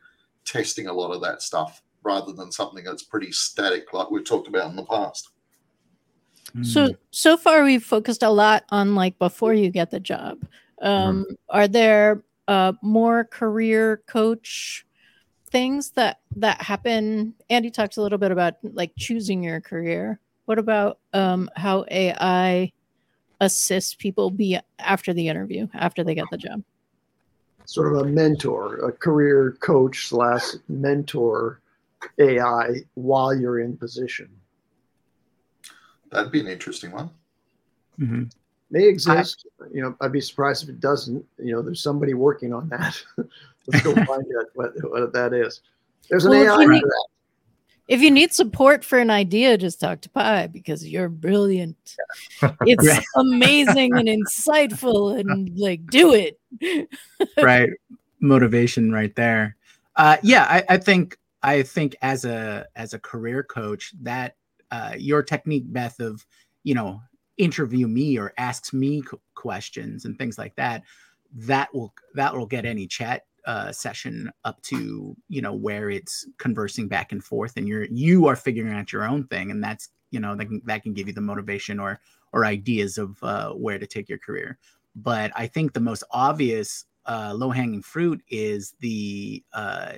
testing 0.51 0.87
a 0.89 0.93
lot 0.93 1.13
of 1.13 1.21
that 1.23 1.43
stuff 1.43 1.83
rather 2.03 2.33
than 2.33 2.51
something 2.51 2.85
that's 2.85 3.03
pretty 3.03 3.31
static 3.31 3.93
like 3.93 4.11
we've 4.11 4.25
talked 4.25 4.49
about 4.49 4.71
in 4.71 4.77
the 4.77 4.85
past. 4.85 5.31
So 6.63 6.87
hmm. 6.87 6.93
so 7.11 7.37
far 7.37 7.63
we've 7.63 7.85
focused 7.85 8.23
a 8.23 8.31
lot 8.31 8.65
on 8.71 8.95
like 8.95 9.19
before 9.19 9.55
you 9.55 9.71
get 9.71 9.91
the 9.91 10.01
job. 10.01 10.39
Um, 10.83 11.25
mm-hmm. 11.25 11.35
Are 11.51 11.69
there 11.69 12.25
uh, 12.49 12.73
more 12.83 13.25
career 13.25 14.03
coach 14.07 14.85
things 15.51 15.91
that 15.91 16.21
that 16.37 16.61
happen 16.63 17.35
andy 17.49 17.71
talked 17.71 17.97
a 17.97 18.03
little 18.03 18.19
bit 18.19 18.31
about 18.31 18.55
like 18.63 18.93
choosing 18.97 19.43
your 19.43 19.61
career 19.61 20.19
what 20.45 20.59
about 20.59 20.99
um, 21.13 21.51
how 21.57 21.85
ai 21.91 22.71
assists 23.41 23.95
people 23.95 24.31
be 24.31 24.59
after 24.79 25.13
the 25.13 25.29
interview 25.29 25.67
after 25.75 26.05
they 26.05 26.15
get 26.15 26.27
the 26.31 26.39
job 26.39 26.63
sort 27.71 27.93
of 27.93 28.01
a 28.01 28.05
mentor 28.05 28.77
a 28.89 28.93
career 28.93 29.57
coach 29.61 30.09
slash 30.09 30.43
mentor 30.69 31.61
ai 32.19 32.77
while 32.95 33.35
you're 33.35 33.61
in 33.61 33.77
position 33.77 34.29
that'd 36.11 36.33
be 36.33 36.41
an 36.41 36.49
interesting 36.49 36.91
one 36.91 37.11
mm-hmm. 38.01 38.25
may 38.71 38.87
exist. 38.89 39.47
I, 39.61 39.67
you 39.73 39.83
know, 39.83 39.95
I'd 40.01 40.13
be 40.13 40.21
surprised 40.21 40.65
if 40.65 40.71
it 40.71 40.81
doesn't. 40.81 41.25
You 41.39 41.53
know, 41.53 41.63
there's 41.63 41.83
somebody 41.83 42.15
working 42.15 42.53
on 42.53 42.69
that. 42.71 43.01
Let's 43.67 43.85
go 43.85 43.95
find 44.07 44.25
out 44.39 44.47
what, 44.55 44.73
what 44.83 45.13
that 45.13 45.33
is. 45.33 45.61
There's 46.09 46.25
an 46.25 46.33
well, 46.33 46.61
AI 46.61 46.65
for 46.65 46.73
that. 46.73 47.07
If 47.91 48.01
you 48.03 48.11
need 48.13 48.33
support 48.33 48.85
for 48.85 49.01
an 49.01 49.11
idea, 49.11 49.59
just 49.59 49.81
talk 49.81 50.01
to 50.03 50.09
Pi 50.09 50.47
because 50.47 50.87
you're 50.87 51.09
brilliant. 51.09 51.97
It's 52.61 53.05
amazing 53.17 53.99
and 53.99 54.07
insightful, 54.07 55.19
and 55.19 55.51
like, 55.59 55.85
do 55.89 56.15
it. 56.15 56.39
right, 57.43 57.69
motivation 58.21 58.93
right 58.93 59.15
there. 59.17 59.57
Uh, 59.97 60.19
yeah, 60.23 60.47
I, 60.49 60.75
I 60.75 60.77
think 60.79 61.19
I 61.43 61.63
think 61.63 61.97
as 62.01 62.25
a 62.25 62.65
as 62.77 62.95
a 62.95 62.99
career 63.01 63.43
coach 63.43 63.93
that 64.03 64.37
uh, 64.71 64.93
your 64.97 65.25
technique, 65.25 65.65
Beth, 65.67 65.99
of 65.99 66.25
you 66.63 66.75
know 66.75 67.03
interview 67.39 67.89
me 67.89 68.19
or 68.19 68.33
asks 68.39 68.73
me 68.73 69.03
questions 69.35 70.05
and 70.05 70.17
things 70.17 70.39
like 70.39 70.55
that, 70.55 70.85
that 71.35 71.75
will 71.75 71.93
that 72.15 72.37
will 72.37 72.47
get 72.47 72.65
any 72.65 72.87
chat 72.87 73.25
uh, 73.47 73.73
session 73.73 74.31
up 74.45 74.61
to 74.63 75.17
you 75.29 75.43
know 75.43 75.53
where 75.53 75.91
it's 75.91 76.27
conversing 76.39 76.89
back 76.89 77.13
and 77.13 77.23
forth, 77.23 77.57
and 77.57 77.69
you're 77.69 77.85
you 77.85 78.27
are 78.27 78.37
figuring 78.37 78.75
out 78.75 78.93
your 78.93 79.05
own 79.05 79.27
thing, 79.27 79.51
and 79.51 79.63
that's 79.63 79.91
you 80.11 80.21
know 80.21 80.37
that 80.37 80.47
can, 80.47 80.63
that 80.65 80.83
can 80.83 80.93
give 80.93 81.07
you 81.07 81.15
the 81.15 81.21
motivation 81.21 81.79
or 81.79 82.01
or 82.33 82.45
ideas 82.45 82.99
of 82.99 83.23
uh, 83.23 83.51
where 83.51 83.79
to 83.79 83.87
take 83.87 84.09
your 84.09 84.19
career. 84.19 84.59
But 84.97 85.33
I 85.35 85.47
think 85.47 85.73
the 85.73 85.81
most 85.81 86.05
obvious 86.11 86.85
uh, 87.07 87.33
low 87.35 87.51
hanging 87.51 87.83
fruit 87.83 88.23
is 88.29 88.75
the 88.81 89.43
uh, 89.53 89.95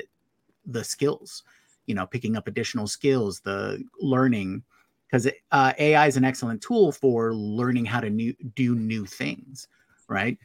the 0.67 0.85
skills. 0.85 1.43
You 1.87 1.97
know, 1.97 2.07
picking 2.07 2.37
up 2.37 2.47
additional 2.47 2.87
skills, 2.87 3.41
the 3.41 3.83
learning, 4.01 4.63
because 5.11 5.29
uh, 5.51 5.73
AI 5.79 6.07
is 6.07 6.17
an 6.17 6.25
excellent 6.25 6.63
tool 6.63 6.93
for 6.93 7.35
learning 7.35 7.85
how 7.85 8.01
to 8.01 8.09
new, 8.09 8.33
do 8.55 8.77
new 8.77 9.05
things, 9.05 9.67
right? 10.09 10.39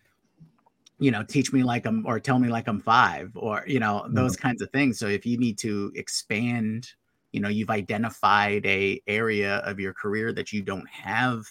You 1.00 1.12
know 1.12 1.24
teach 1.24 1.54
me 1.54 1.64
like 1.64 1.86
i'm 1.86 2.06
or 2.06 2.20
tell 2.20 2.40
me 2.40 2.48
like 2.48 2.68
i'm 2.68 2.80
five 2.80 3.32
or 3.36 3.64
you 3.68 3.80
know 3.80 4.06
those 4.10 4.36
mm-hmm. 4.36 4.48
kinds 4.48 4.62
of 4.62 4.70
things. 4.72 4.98
So 4.98 5.08
if 5.08 5.26
you 5.26 5.38
need 5.38 5.58
to 5.60 5.92
expand 5.96 6.90
you 7.32 7.40
know 7.40 7.50
you've 7.50 7.70
identified 7.70 8.66
a 8.66 9.02
area 9.08 9.58
of 9.58 9.80
your 9.80 9.94
career 9.94 10.34
that 10.34 10.52
you 10.52 10.62
don't 10.62 10.88
have 10.90 11.46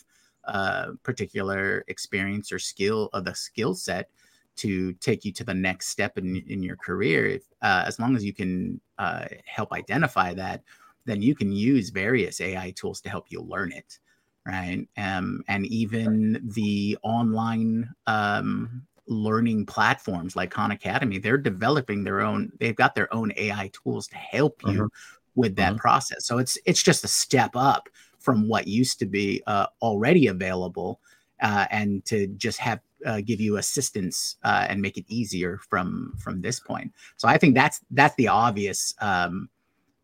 a 0.45 0.89
particular 1.03 1.85
experience 1.89 2.51
or 2.53 2.59
skill 2.59 3.11
of 3.13 3.25
the 3.25 3.35
skill 3.35 3.75
set 3.75 4.09
to 4.57 4.93
take 4.95 5.25
you 5.25 5.33
to 5.33 5.45
the 5.45 5.53
next 5.53 5.89
step 5.89 6.17
in, 6.17 6.37
in 6.49 6.63
your 6.63 6.77
career 6.77 7.27
if, 7.27 7.43
uh, 7.61 7.85
as 7.87 7.99
long 7.99 8.17
as 8.17 8.25
you 8.25 8.33
can 8.33 8.81
uh, 8.99 9.27
help 9.45 9.73
identify 9.73 10.33
that 10.33 10.63
then 11.05 11.21
you 11.21 11.35
can 11.35 11.53
use 11.53 11.91
various 11.91 12.41
ai 12.41 12.73
tools 12.75 13.01
to 13.01 13.11
help 13.11 13.27
you 13.29 13.41
learn 13.43 13.71
it 13.71 13.99
right? 14.47 14.87
Um, 14.97 15.43
and 15.49 15.67
even 15.67 16.41
the 16.55 16.97
online 17.03 17.93
um, 18.07 18.87
learning 19.09 19.67
platforms 19.67 20.37
like 20.37 20.51
Khan 20.51 20.71
Academy, 20.71 21.19
they're 21.19 21.39
developing 21.39 22.05
their 22.05 22.21
own, 22.21 22.53
they've 22.59 22.77
got 22.77 22.95
their 22.95 23.13
own 23.15 23.33
AI 23.37 23.71
tools 23.73 24.07
to 24.09 24.17
help 24.17 24.61
you 24.67 24.85
uh-huh. 24.85 25.19
with 25.35 25.57
that 25.57 25.73
uh-huh. 25.73 25.81
process. 25.81 26.27
So 26.27 26.39
it's 26.39 26.59
it's 26.67 26.83
just 26.83 27.05
a 27.05 27.09
step 27.09 27.51
up 27.55 27.89
from 28.19 28.49
what 28.49 28.67
used 28.67 28.99
to 28.99 29.07
be 29.07 29.43
uh, 29.47 29.67
already 29.83 30.27
available 30.27 31.01
uh, 31.41 31.67
and 31.71 32.05
to 32.07 32.27
just 32.29 32.59
have 32.59 32.81
uh, 33.05 33.21
give 33.21 33.41
you 33.41 33.59
assistance 33.59 34.37
uh, 34.43 34.67
and 34.69 34.81
make 34.81 34.97
it 34.97 35.05
easier 35.09 35.59
from 35.69 36.15
from 36.19 36.41
this 36.41 36.59
point. 36.59 36.93
So 37.17 37.29
I 37.29 37.39
think 37.39 37.55
that's 37.55 37.81
that's 37.91 38.15
the 38.17 38.29
obvious 38.29 38.95
um, 39.01 39.49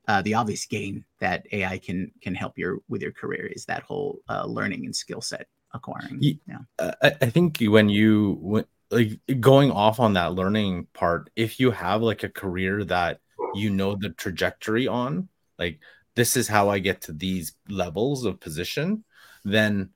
uh, 0.08 0.22
the 0.22 0.34
obvious 0.34 0.66
gain 0.66 1.04
that 1.20 1.46
AI 1.52 1.78
can 1.78 2.10
can 2.20 2.34
help 2.34 2.58
your 2.58 2.78
with 2.88 3.02
your 3.02 3.12
career 3.12 3.46
is 3.46 3.64
that 3.66 3.82
whole 3.82 4.20
uh, 4.28 4.44
learning 4.46 4.84
and 4.84 4.94
skill 4.94 5.20
set 5.20 5.46
acquiring. 5.74 6.18
Yeah, 6.20 6.58
I, 6.78 7.12
I 7.22 7.30
think 7.30 7.58
when 7.60 7.88
you 7.88 8.38
when, 8.40 8.64
like 8.92 9.18
going 9.40 9.70
off 9.70 9.98
on 9.98 10.12
that 10.12 10.34
learning 10.34 10.86
part 10.92 11.30
if 11.34 11.58
you 11.58 11.70
have 11.70 12.02
like 12.02 12.22
a 12.22 12.28
career 12.28 12.84
that 12.84 13.20
you 13.54 13.70
know 13.70 13.96
the 13.96 14.10
trajectory 14.10 14.86
on 14.86 15.28
like 15.58 15.80
this 16.14 16.36
is 16.36 16.46
how 16.46 16.68
i 16.68 16.78
get 16.78 17.00
to 17.00 17.12
these 17.12 17.54
levels 17.68 18.24
of 18.24 18.38
position 18.38 19.02
then 19.44 19.88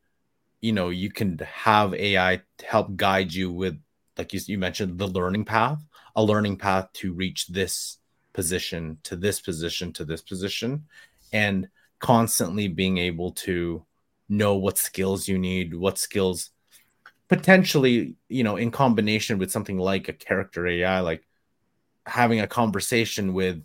you 0.60 0.72
know 0.72 0.88
you 0.88 1.10
can 1.10 1.38
have 1.38 1.94
ai 1.94 2.40
help 2.64 2.96
guide 2.96 3.32
you 3.32 3.52
with 3.52 3.78
like 4.16 4.32
you, 4.32 4.40
you 4.46 4.58
mentioned 4.58 4.98
the 4.98 5.06
learning 5.08 5.44
path 5.44 5.78
a 6.16 6.22
learning 6.22 6.56
path 6.56 6.90
to 6.94 7.12
reach 7.12 7.46
this 7.48 7.98
position 8.32 8.98
to 9.02 9.14
this 9.14 9.40
position 9.40 9.92
to 9.92 10.04
this 10.04 10.22
position 10.22 10.84
and 11.32 11.68
constantly 11.98 12.66
being 12.66 12.96
able 12.98 13.30
to 13.30 13.84
know 14.28 14.56
what 14.56 14.78
skills 14.78 15.28
you 15.28 15.38
need 15.38 15.74
what 15.74 15.98
skills 15.98 16.50
potentially, 17.28 18.16
you 18.28 18.44
know, 18.44 18.56
in 18.56 18.70
combination 18.70 19.38
with 19.38 19.50
something 19.50 19.78
like 19.78 20.08
a 20.08 20.12
character 20.12 20.66
AI, 20.66 21.00
like 21.00 21.26
having 22.06 22.40
a 22.40 22.46
conversation 22.46 23.34
with 23.34 23.62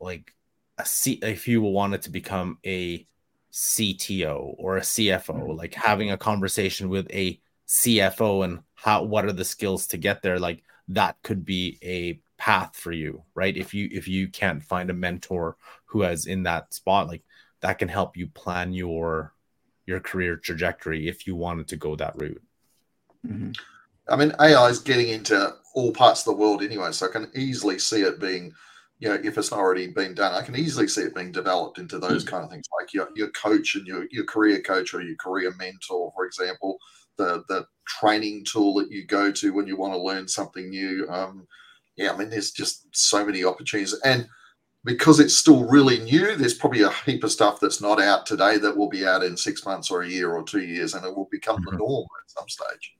like 0.00 0.34
a 0.78 0.86
C 0.86 1.18
if 1.22 1.46
you 1.46 1.60
wanted 1.62 2.02
to 2.02 2.10
become 2.10 2.58
a 2.64 3.06
CTO 3.52 4.54
or 4.58 4.78
a 4.78 4.82
CFO, 4.82 5.34
mm-hmm. 5.34 5.52
like 5.52 5.74
having 5.74 6.10
a 6.10 6.16
conversation 6.16 6.88
with 6.88 7.10
a 7.10 7.40
CFO 7.68 8.44
and 8.44 8.60
how 8.74 9.04
what 9.04 9.24
are 9.24 9.32
the 9.32 9.44
skills 9.44 9.86
to 9.88 9.96
get 9.96 10.22
there, 10.22 10.38
like 10.38 10.62
that 10.88 11.16
could 11.22 11.44
be 11.44 11.78
a 11.82 12.20
path 12.38 12.74
for 12.74 12.92
you, 12.92 13.22
right? 13.34 13.56
If 13.56 13.74
you 13.74 13.88
if 13.92 14.08
you 14.08 14.28
can't 14.28 14.62
find 14.62 14.88
a 14.90 14.94
mentor 14.94 15.56
who 15.86 16.02
has 16.02 16.26
in 16.26 16.44
that 16.44 16.72
spot, 16.72 17.08
like 17.08 17.22
that 17.60 17.78
can 17.78 17.88
help 17.88 18.16
you 18.16 18.28
plan 18.28 18.72
your 18.72 19.34
your 19.90 20.00
career 20.00 20.36
trajectory 20.36 21.08
if 21.08 21.26
you 21.26 21.34
wanted 21.34 21.66
to 21.68 21.76
go 21.76 21.96
that 21.96 22.14
route. 22.16 22.42
Mm-hmm. 23.26 23.50
I 24.08 24.16
mean, 24.16 24.32
AI 24.40 24.68
is 24.68 24.78
getting 24.78 25.08
into 25.08 25.54
all 25.74 25.92
parts 25.92 26.20
of 26.20 26.26
the 26.26 26.40
world 26.40 26.62
anyway, 26.62 26.92
so 26.92 27.06
I 27.06 27.12
can 27.12 27.30
easily 27.34 27.78
see 27.78 28.02
it 28.02 28.20
being, 28.20 28.52
you 29.00 29.08
know, 29.08 29.18
if 29.22 29.36
it's 29.36 29.50
not 29.50 29.60
already 29.60 29.88
been 29.88 30.14
done, 30.14 30.32
I 30.32 30.42
can 30.42 30.56
easily 30.56 30.88
see 30.88 31.02
it 31.02 31.14
being 31.14 31.32
developed 31.32 31.78
into 31.78 31.98
those 31.98 32.24
mm-hmm. 32.24 32.34
kind 32.34 32.44
of 32.44 32.50
things, 32.50 32.66
like 32.80 32.94
your, 32.94 33.08
your 33.14 33.30
coach 33.30 33.74
and 33.74 33.86
your, 33.86 34.06
your 34.10 34.24
career 34.24 34.60
coach 34.62 34.94
or 34.94 35.02
your 35.02 35.16
career 35.16 35.52
mentor, 35.58 36.12
for 36.14 36.24
example, 36.24 36.78
the 37.16 37.44
the 37.48 37.66
training 37.86 38.44
tool 38.44 38.74
that 38.74 38.90
you 38.90 39.04
go 39.04 39.30
to 39.30 39.52
when 39.52 39.66
you 39.66 39.76
want 39.76 39.92
to 39.92 40.00
learn 40.00 40.26
something 40.26 40.70
new. 40.70 41.06
Um, 41.10 41.46
yeah, 41.96 42.12
I 42.12 42.16
mean, 42.16 42.30
there's 42.30 42.52
just 42.52 42.86
so 42.92 43.26
many 43.26 43.44
opportunities, 43.44 43.94
and 44.04 44.26
because 44.84 45.20
it's 45.20 45.36
still 45.36 45.64
really 45.68 45.98
new, 46.00 46.36
there's 46.36 46.54
probably 46.54 46.82
a 46.82 46.90
heap 46.90 47.22
of 47.24 47.32
stuff 47.32 47.60
that's 47.60 47.80
not 47.80 48.00
out 48.00 48.26
today 48.26 48.56
that 48.58 48.76
will 48.76 48.88
be 48.88 49.06
out 49.06 49.22
in 49.22 49.36
six 49.36 49.64
months 49.64 49.90
or 49.90 50.02
a 50.02 50.08
year 50.08 50.32
or 50.32 50.42
two 50.42 50.62
years, 50.62 50.94
and 50.94 51.04
it 51.04 51.14
will 51.14 51.28
become 51.30 51.56
mm-hmm. 51.56 51.76
the 51.76 51.76
norm 51.76 52.06
at 52.22 52.30
some 52.30 52.48
stage. 52.48 52.96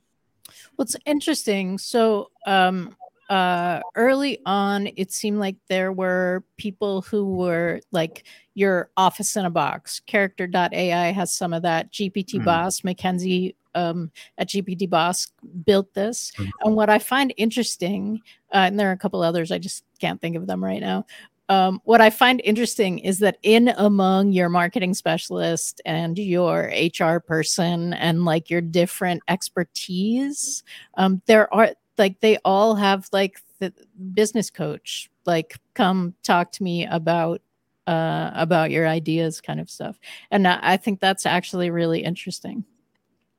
Well, 0.76 0.84
it's 0.84 0.96
interesting, 1.06 1.78
so 1.78 2.30
um, 2.46 2.96
uh, 3.30 3.80
early 3.94 4.40
on, 4.44 4.88
it 4.96 5.12
seemed 5.12 5.38
like 5.38 5.56
there 5.68 5.92
were 5.92 6.44
people 6.56 7.02
who 7.02 7.36
were 7.36 7.80
like 7.92 8.24
your 8.54 8.90
office 8.96 9.36
in 9.36 9.44
a 9.44 9.50
box. 9.50 10.00
Character.ai 10.00 11.12
has 11.12 11.32
some 11.32 11.52
of 11.52 11.62
that. 11.62 11.92
GPT 11.92 12.34
mm-hmm. 12.34 12.44
Boss, 12.44 12.82
Mackenzie 12.82 13.54
um, 13.74 14.10
at 14.36 14.48
GPT 14.48 14.88
Boss 14.88 15.28
built 15.64 15.94
this. 15.94 16.32
Mm-hmm. 16.32 16.50
And 16.64 16.76
what 16.76 16.90
I 16.90 16.98
find 16.98 17.32
interesting, 17.36 18.20
uh, 18.52 18.66
and 18.66 18.78
there 18.78 18.88
are 18.88 18.92
a 18.92 18.98
couple 18.98 19.22
others, 19.22 19.52
I 19.52 19.58
just 19.58 19.84
can't 20.00 20.20
think 20.20 20.36
of 20.36 20.46
them 20.46 20.62
right 20.62 20.80
now, 20.80 21.06
um, 21.50 21.80
what 21.82 22.00
I 22.00 22.10
find 22.10 22.40
interesting 22.44 23.00
is 23.00 23.18
that 23.18 23.36
in 23.42 23.74
among 23.76 24.30
your 24.30 24.48
marketing 24.48 24.94
specialist 24.94 25.80
and 25.84 26.16
your 26.16 26.70
HR 26.72 27.18
person 27.18 27.92
and 27.94 28.24
like 28.24 28.50
your 28.50 28.60
different 28.60 29.20
expertise, 29.26 30.62
um, 30.94 31.20
there 31.26 31.52
are 31.52 31.72
like 31.98 32.20
they 32.20 32.38
all 32.44 32.76
have 32.76 33.08
like 33.12 33.42
the 33.58 33.74
business 34.14 34.48
coach, 34.48 35.10
like 35.26 35.56
come 35.74 36.14
talk 36.22 36.52
to 36.52 36.62
me 36.62 36.86
about 36.86 37.42
uh, 37.88 38.30
about 38.34 38.70
your 38.70 38.86
ideas, 38.86 39.40
kind 39.40 39.58
of 39.58 39.68
stuff. 39.68 39.98
And 40.30 40.46
I 40.46 40.76
think 40.76 41.00
that's 41.00 41.26
actually 41.26 41.70
really 41.70 42.04
interesting. 42.04 42.64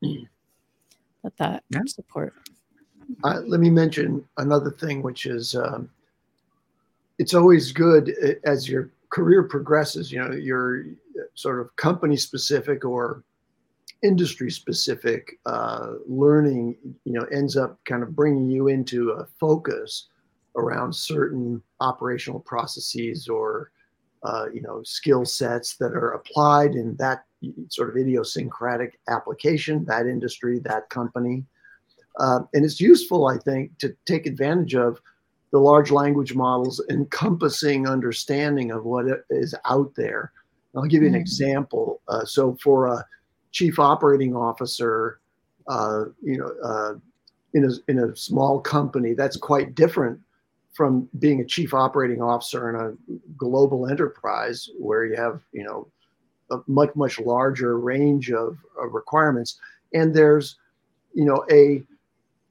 That 0.02 1.38
that 1.38 1.64
yeah. 1.70 1.80
support. 1.88 2.34
Uh, 3.24 3.40
let 3.48 3.62
me 3.62 3.70
mention 3.70 4.26
another 4.36 4.70
thing, 4.70 5.02
which 5.02 5.26
is 5.26 5.56
um, 5.56 5.90
it's 7.22 7.36
always 7.36 7.72
good 7.72 8.16
uh, 8.24 8.50
as 8.50 8.68
your 8.68 8.90
career 9.12 9.44
progresses, 9.44 10.12
you 10.12 10.18
know, 10.20 10.32
your 10.32 10.86
sort 11.36 11.60
of 11.60 11.76
company 11.76 12.18
specific 12.18 12.84
or 12.84 13.24
industry 14.02 14.50
specific 14.50 15.38
uh, 15.46 15.94
learning, 16.08 16.76
you 17.06 17.14
know, 17.14 17.24
ends 17.32 17.56
up 17.56 17.78
kind 17.86 18.02
of 18.02 18.16
bringing 18.16 18.50
you 18.50 18.70
into 18.70 19.12
a 19.12 19.28
focus 19.40 20.08
around 20.56 20.96
certain 20.96 21.62
operational 21.80 22.40
processes 22.40 23.28
or, 23.28 23.70
uh, 24.24 24.48
you 24.52 24.62
know, 24.64 24.82
skill 24.82 25.24
sets 25.24 25.76
that 25.76 25.92
are 25.92 26.14
applied 26.14 26.74
in 26.74 26.96
that 26.96 27.26
sort 27.70 27.88
of 27.92 27.98
idiosyncratic 27.98 29.00
application, 29.10 29.86
that 29.86 30.08
industry, 30.08 30.58
that 30.58 30.90
company. 30.90 31.46
Uh, 32.20 32.40
and 32.56 32.66
it's 32.66 32.82
useful, 32.82 33.28
I 33.28 33.38
think, 33.38 33.78
to 33.78 33.96
take 34.08 34.26
advantage 34.26 34.74
of 34.74 35.00
the 35.52 35.60
large 35.60 35.92
language 35.92 36.34
models 36.34 36.82
encompassing 36.90 37.88
understanding 37.88 38.72
of 38.72 38.86
what 38.86 39.06
is 39.30 39.54
out 39.66 39.94
there. 39.96 40.32
I'll 40.76 40.84
give 40.84 41.02
you 41.02 41.08
an 41.08 41.14
mm-hmm. 41.14 41.22
example. 41.22 42.02
Uh, 42.08 42.24
so, 42.24 42.58
for 42.64 42.88
a 42.88 43.06
chief 43.52 43.80
operating 43.80 44.36
officer 44.36 45.20
uh, 45.68 46.06
you 46.22 46.38
know, 46.38 46.54
uh, 46.64 46.94
in 47.54 47.66
a 47.66 47.72
in 47.90 48.00
a 48.00 48.16
small 48.16 48.60
company, 48.60 49.14
that's 49.14 49.38
quite 49.38 49.76
different 49.76 50.20
from 50.74 51.08
being 51.20 51.42
a 51.42 51.46
chief 51.46 51.74
operating 51.74 52.22
officer 52.22 52.70
in 52.70 52.76
a 52.76 53.20
global 53.38 53.88
enterprise 53.88 54.70
where 54.80 55.06
you 55.06 55.16
have 55.16 55.42
you 55.52 55.64
know 55.64 55.88
a 56.52 56.58
much 56.68 56.90
much 56.96 57.20
larger 57.20 57.80
range 57.80 58.32
of, 58.32 58.58
of 58.82 58.94
requirements, 58.94 59.60
and 59.94 60.14
there's 60.14 60.58
you 61.14 61.26
know 61.26 61.46
a 61.52 61.84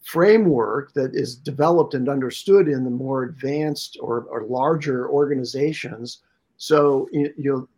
framework 0.03 0.93
that 0.95 1.15
is 1.15 1.37
developed 1.37 1.95
and 1.95 2.09
understood 2.09 2.69
in 2.69 2.85
the 2.85 2.91
more 2.91 3.25
advanced 3.25 3.99
or, 4.01 4.25
or 4.31 4.45
larger 4.45 5.09
organizations. 5.09 6.23
So 6.57 7.09
you, 7.13 7.33
know, 7.39 7.69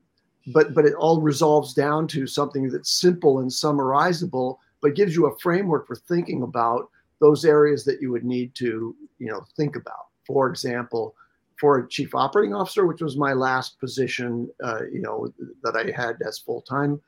but 0.53 0.75
but 0.75 0.85
it 0.85 0.95
all 0.95 1.21
resolves 1.21 1.75
down 1.75 2.07
to 2.09 2.27
something 2.27 2.69
that's 2.69 2.91
simple 2.91 3.41
and 3.41 3.51
summarizable, 3.51 4.59
but 4.81 4.95
gives 4.95 5.15
you 5.15 5.27
a 5.27 5.39
framework 5.39 5.87
for 5.87 5.97
thinking 5.97 6.43
about 6.43 6.89
those 7.21 7.45
areas 7.45 7.85
that 7.85 8.01
you 8.01 8.11
would 8.11 8.25
need 8.25 8.55
to 8.57 8.97
you 9.19 9.31
know 9.31 9.45
think 9.57 9.77
about. 9.77 10.07
For 10.27 10.49
example, 10.49 11.15
for 11.63 11.79
a 11.79 11.89
chief 11.89 12.13
operating 12.15 12.55
officer, 12.55 12.87
which 12.87 13.01
was 13.01 13.17
my 13.17 13.33
last 13.33 13.79
position, 13.79 14.51
uh, 14.65 14.81
you 14.93 15.01
know, 15.01 15.33
that 15.63 15.77
I 15.77 15.93
had 15.97 16.17
as 16.27 16.39
full 16.39 16.61
time. 16.63 17.01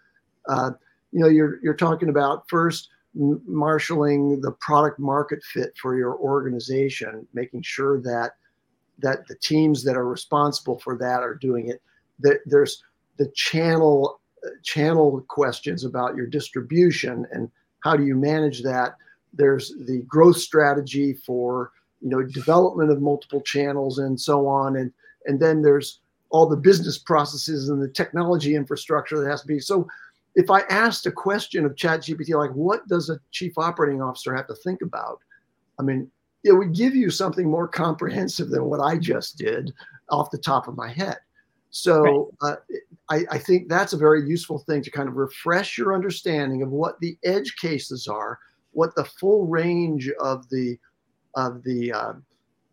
Uh, 0.49 0.71
you 1.11 1.21
know, 1.21 1.29
you're 1.29 1.59
you're 1.63 1.75
talking 1.75 2.09
about 2.09 2.49
first 2.49 2.89
marshaling 3.15 4.41
the 4.41 4.53
product 4.53 4.99
market 4.99 5.43
fit 5.45 5.73
for 5.81 5.97
your 5.97 6.17
organization, 6.17 7.27
making 7.33 7.63
sure 7.63 8.01
that 8.03 8.33
that 9.01 9.27
the 9.27 9.37
teams 9.37 9.83
that 9.85 9.97
are 9.97 10.07
responsible 10.09 10.79
for 10.79 10.97
that 10.99 11.21
are 11.23 11.35
doing 11.35 11.69
it. 11.69 11.83
That 12.21 12.41
there's 12.47 12.83
the 13.17 13.29
channel 13.35 14.21
channel 14.63 15.25
questions 15.29 15.85
about 15.85 16.17
your 16.17 16.27
distribution 16.27 17.27
and 17.33 17.51
how 17.81 17.97
do 17.97 18.05
you 18.05 18.15
manage 18.15 18.63
that. 18.63 18.97
There's 19.33 19.75
the 19.87 20.03
growth 20.07 20.37
strategy 20.37 21.13
for 21.13 21.73
you 22.01 22.11
know 22.11 22.23
development 22.23 22.91
of 22.91 23.01
multiple 23.01 23.41
channels 23.41 23.99
and 23.99 24.21
so 24.21 24.47
on, 24.47 24.77
and 24.77 24.93
and 25.27 25.41
then 25.41 25.63
there's 25.63 26.01
all 26.31 26.49
the 26.49 26.57
business 26.57 26.99
processes 26.99 27.69
and 27.69 27.81
the 27.81 27.89
technology 27.89 28.57
infrastructure 28.57 29.21
that 29.21 29.31
has 29.31 29.43
to 29.43 29.47
be 29.47 29.61
so 29.61 29.87
if 30.35 30.51
I 30.51 30.61
asked 30.63 31.07
a 31.07 31.13
question 31.13 31.65
of 31.65 31.75
ChatGPT, 31.75 32.37
like, 32.37 32.53
what 32.53 32.87
does 32.89 33.09
a 33.11 33.21
chief 33.31 33.57
operating 33.57 34.03
officer 34.03 34.35
have 34.35 34.49
to 34.49 34.55
think 34.57 34.83
about? 34.83 35.21
I 35.79 35.83
mean, 35.83 36.11
it 36.45 36.53
would 36.53 36.75
give 36.75 36.95
you 36.95 37.11
something 37.11 37.51
more 37.51 37.69
comprehensive 37.69 38.51
than 38.51 38.65
what 38.65 38.81
I 38.81 38.99
just 38.99 39.39
did 39.39 39.73
off 40.11 40.31
the 40.31 40.39
top 40.39 40.69
of 40.69 40.77
my 40.77 40.89
head. 40.89 41.19
So 41.71 42.31
right. 42.43 42.53
uh, 42.53 42.57
I, 43.09 43.25
I, 43.33 43.39
think 43.39 43.69
that's 43.69 43.95
a 43.95 43.99
very 43.99 44.29
useful 44.29 44.59
thing 44.61 44.81
to 44.83 44.91
kind 44.93 45.09
of 45.09 45.17
refresh 45.17 45.77
your 45.77 45.93
understanding 45.93 46.63
of 46.63 46.71
what 46.71 47.01
the 47.01 47.19
edge 47.25 47.57
cases 47.57 48.07
are, 48.07 48.39
what 48.73 48.95
the 48.95 49.05
full 49.05 49.47
range 49.47 50.09
of 50.21 50.49
the 50.51 50.79
of 51.35 51.65
the 51.65 51.93
uh, 51.93 52.13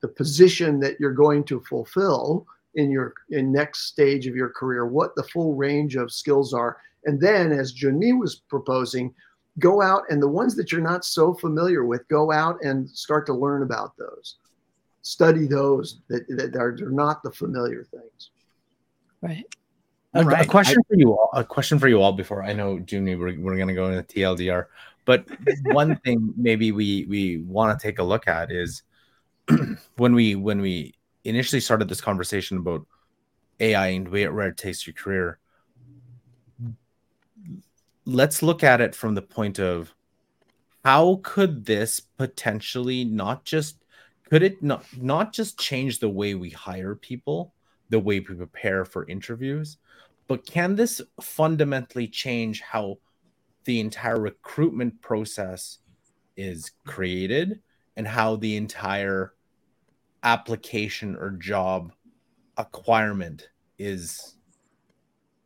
the 0.02 0.08
position 0.08 0.80
that 0.82 1.00
you're 1.00 1.14
going 1.14 1.44
to 1.46 1.62
fulfill 1.62 2.46
in 2.76 2.92
your 2.92 3.16
in 3.32 3.52
next 3.52 3.88
stage 3.88 4.28
of 4.28 4.36
your 4.36 4.50
career, 4.50 4.86
what 4.86 5.16
the 5.16 5.24
full 5.24 5.56
range 5.56 5.96
of 5.96 6.12
skills 6.12 6.54
are, 6.54 6.78
and 7.06 7.20
then, 7.20 7.52
as 7.52 7.74
Jyunmi 7.74 8.18
was 8.20 8.36
proposing, 8.48 9.14
go 9.60 9.82
out 9.82 10.04
and 10.10 10.22
the 10.22 10.28
ones 10.28 10.56
that 10.56 10.72
you're 10.72 10.82
not 10.82 11.04
so 11.04 11.34
familiar 11.34 11.86
with, 11.86 12.08
go 12.08 12.32
out 12.32 12.58
and 12.64 12.90
start 12.90 13.26
to 13.28 13.34
learn 13.34 13.64
about 13.64 13.98
those. 13.98 14.38
Study 15.02 15.48
those 15.48 16.00
that, 16.10 16.26
that 16.30 16.56
are, 16.56 16.78
are 16.86 16.92
not 16.92 17.24
the 17.24 17.32
familiar 17.32 17.84
things. 17.84 18.32
Right. 19.22 19.46
A, 20.14 20.24
right. 20.24 20.46
a 20.46 20.50
question 20.50 20.78
I, 20.80 20.88
for 20.88 20.96
you 20.96 21.12
all. 21.12 21.30
A 21.34 21.44
question 21.44 21.80
for 21.80 21.88
you 21.88 22.02
all 22.02 22.14
before 22.14 22.44
I 22.44 22.54
know, 22.54 22.78
Jyunmi, 22.78 23.18
we're, 23.18 23.40
we're 23.40 23.56
going 23.56 23.68
to 23.68 23.74
go 23.74 23.90
into 23.90 24.04
TLDR. 24.04 24.66
But 25.06 25.26
one 25.66 25.96
thing 25.98 26.34
maybe 26.38 26.72
we 26.72 27.06
we 27.10 27.38
want 27.40 27.78
to 27.78 27.82
take 27.82 28.00
a 28.00 28.04
look 28.04 28.28
at 28.28 28.52
is 28.52 28.84
when 29.98 30.14
we 30.14 30.36
when 30.36 30.62
we 30.62 30.96
initially 31.24 31.62
started 31.62 31.88
this 31.88 32.02
conversation 32.02 32.58
about 32.58 32.86
AI 33.60 33.88
and 33.88 34.08
where, 34.10 34.34
where 34.34 34.48
it 34.48 34.58
takes 34.58 34.86
your 34.86 34.94
career 34.94 35.40
let's 38.06 38.42
look 38.42 38.64
at 38.64 38.82
it 38.82 38.96
from 38.96 39.16
the 39.16 39.22
point 39.22 39.60
of 39.60 39.94
how 40.84 41.20
could 41.24 41.66
this 41.66 42.00
potentially 42.00 43.06
not 43.06 43.46
just 43.46 43.78
could 44.30 44.44
it 44.44 44.62
not 44.64 44.86
not 44.98 45.34
just 45.34 45.60
change 45.60 46.00
the 46.00 46.10
way 46.10 46.34
we 46.34 46.50
hire 46.50 46.96
people 46.96 47.54
the 47.90 48.00
way 48.00 48.20
we 48.20 48.36
prepare 48.36 48.86
for 48.86 49.08
interviews 49.08 49.78
but 50.28 50.46
can 50.46 50.76
this 50.76 51.02
fundamentally 51.22 52.08
change 52.08 52.62
how 52.62 52.98
the 53.66 53.80
entire 53.80 54.20
recruitment 54.20 55.00
process 55.02 55.80
is 56.38 56.72
created 56.86 57.60
and 57.98 58.08
how 58.08 58.36
the 58.38 58.56
entire 58.56 59.34
application 60.24 61.16
or 61.16 61.32
job 61.32 61.92
acquirement 62.58 63.50
is 63.78 64.36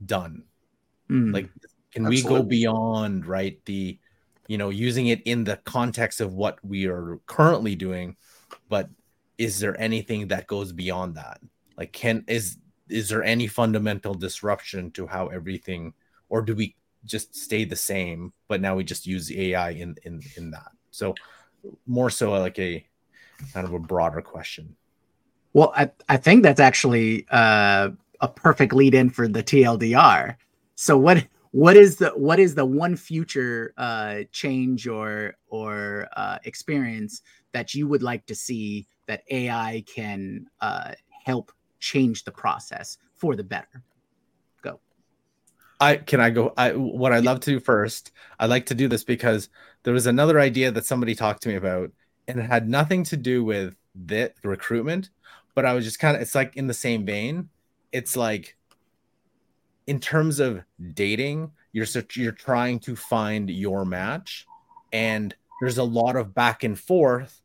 done 0.05 0.43
mm. 1.09 1.33
like 1.33 1.49
can 1.95 2.05
Absolutely. 2.05 2.31
we 2.31 2.37
go 2.37 2.43
beyond 2.43 3.25
right 3.25 3.57
the 3.65 3.97
you 4.47 4.57
know 4.57 4.69
using 4.69 5.07
it 5.07 5.21
in 5.23 5.43
the 5.43 5.57
context 5.63 6.21
of 6.21 6.33
what 6.33 6.59
we 6.63 6.85
are 6.85 7.19
currently 7.25 7.75
doing 7.75 8.15
but 8.69 8.89
is 9.37 9.59
there 9.59 9.79
anything 9.79 10.27
that 10.27 10.47
goes 10.47 10.71
beyond 10.71 11.15
that? 11.15 11.39
Like 11.77 11.91
can 11.91 12.23
is 12.27 12.57
is 12.89 13.09
there 13.09 13.23
any 13.23 13.47
fundamental 13.47 14.13
disruption 14.13 14.91
to 14.91 15.07
how 15.07 15.27
everything 15.27 15.93
or 16.29 16.41
do 16.41 16.55
we 16.55 16.75
just 17.03 17.35
stay 17.35 17.65
the 17.65 17.75
same 17.75 18.33
but 18.47 18.61
now 18.61 18.75
we 18.75 18.83
just 18.83 19.07
use 19.07 19.31
ai 19.31 19.71
in 19.71 19.95
in 20.03 20.21
in 20.37 20.51
that? 20.51 20.71
So 20.91 21.15
more 21.87 22.09
so 22.09 22.31
like 22.31 22.59
a 22.59 22.85
kind 23.53 23.67
of 23.67 23.73
a 23.73 23.79
broader 23.79 24.21
question. 24.21 24.75
Well 25.53 25.73
i 25.75 25.89
i 26.09 26.17
think 26.17 26.43
that's 26.43 26.59
actually 26.59 27.25
uh 27.29 27.89
a 28.21 28.27
perfect 28.29 28.73
lead 28.73 28.93
in 28.93 29.09
for 29.09 29.27
the 29.27 29.43
tldr 29.43 30.37
so 30.75 30.97
what 30.97 31.27
what 31.55 31.77
is 31.77 31.95
the 31.95 32.09
what 32.09 32.37
is 32.37 32.53
the 32.53 32.65
one 32.65 32.97
future 32.97 33.73
uh, 33.77 34.23
change 34.33 34.87
or 34.89 35.35
or 35.47 36.05
uh, 36.17 36.37
experience 36.43 37.21
that 37.53 37.73
you 37.73 37.87
would 37.87 38.03
like 38.03 38.25
to 38.25 38.35
see 38.35 38.85
that 39.07 39.23
AI 39.31 39.81
can 39.87 40.47
uh, 40.59 40.91
help 41.23 41.53
change 41.79 42.25
the 42.25 42.31
process 42.31 42.97
for 43.13 43.37
the 43.37 43.43
better? 43.43 43.81
Go. 44.61 44.81
I 45.79 45.95
can 45.95 46.19
I 46.19 46.29
go. 46.29 46.53
I 46.57 46.71
what 46.71 47.13
I'd 47.13 47.23
love 47.23 47.39
to 47.39 47.51
do 47.51 47.61
first. 47.61 48.11
I'd 48.37 48.49
like 48.49 48.65
to 48.65 48.75
do 48.75 48.89
this 48.89 49.05
because 49.05 49.47
there 49.83 49.93
was 49.93 50.07
another 50.07 50.41
idea 50.41 50.71
that 50.71 50.85
somebody 50.85 51.15
talked 51.15 51.41
to 51.43 51.49
me 51.49 51.55
about, 51.55 51.89
and 52.27 52.37
it 52.37 52.47
had 52.47 52.67
nothing 52.67 53.05
to 53.05 53.15
do 53.15 53.45
with 53.45 53.77
the 53.95 54.33
recruitment, 54.43 55.09
but 55.53 55.65
I 55.65 55.71
was 55.71 55.85
just 55.85 55.99
kind 55.99 56.17
of. 56.17 56.21
It's 56.21 56.35
like 56.35 56.57
in 56.57 56.67
the 56.67 56.73
same 56.73 57.05
vein. 57.05 57.47
It's 57.93 58.17
like 58.17 58.57
in 59.87 59.99
terms 59.99 60.39
of 60.39 60.63
dating, 60.93 61.51
you're 61.71 61.85
you're 62.15 62.31
trying 62.31 62.79
to 62.79 62.95
find 62.95 63.49
your 63.49 63.85
match, 63.85 64.45
and 64.91 65.35
there's 65.59 65.77
a 65.77 65.83
lot 65.83 66.15
of 66.15 66.33
back 66.33 66.63
and 66.63 66.77
forth 66.77 67.41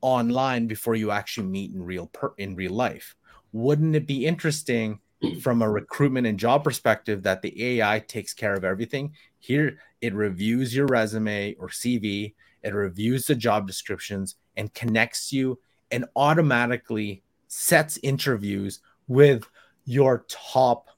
online 0.00 0.66
before 0.66 0.94
you 0.94 1.10
actually 1.10 1.48
meet 1.48 1.72
in 1.72 1.82
real 1.82 2.06
per, 2.06 2.32
in 2.38 2.54
real 2.54 2.72
life. 2.72 3.14
Wouldn't 3.52 3.96
it 3.96 4.06
be 4.06 4.26
interesting 4.26 5.00
from 5.40 5.62
a 5.62 5.70
recruitment 5.70 6.26
and 6.26 6.38
job 6.38 6.64
perspective 6.64 7.22
that 7.22 7.42
the 7.42 7.80
AI 7.80 8.00
takes 8.00 8.34
care 8.34 8.54
of 8.54 8.64
everything? 8.64 9.14
Here, 9.38 9.78
it 10.00 10.14
reviews 10.14 10.74
your 10.74 10.86
resume 10.86 11.54
or 11.58 11.68
CV, 11.68 12.34
it 12.62 12.74
reviews 12.74 13.26
the 13.26 13.34
job 13.34 13.66
descriptions 13.66 14.36
and 14.56 14.72
connects 14.74 15.32
you 15.32 15.58
and 15.90 16.04
automatically 16.16 17.22
sets 17.48 17.98
interviews 18.02 18.80
with 19.08 19.48
your 19.84 20.24
top 20.28 20.88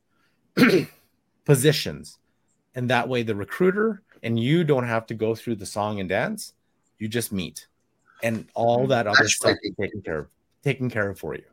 positions. 1.45 2.19
And 2.75 2.91
that 2.91 3.09
way, 3.09 3.23
the 3.23 3.35
recruiter 3.35 4.03
and 4.23 4.39
you 4.39 4.65
don't 4.65 4.87
have 4.87 5.07
to 5.07 5.15
go 5.15 5.35
through 5.35 5.57
the 5.57 5.67
song 5.67 6.01
and 6.01 6.09
dance. 6.09 6.55
You 6.99 7.09
just 7.09 7.33
meet, 7.33 7.67
and 8.23 8.47
all 8.55 8.87
that 8.89 9.07
other 9.07 9.19
That's 9.21 9.37
stuff 9.37 9.57
is 9.63 9.75
taken 9.81 10.03
care 10.03 10.19
of, 10.19 10.27
taken 10.65 10.91
care 10.91 11.11
of 11.11 11.19
for 11.19 11.35
you. 11.35 11.45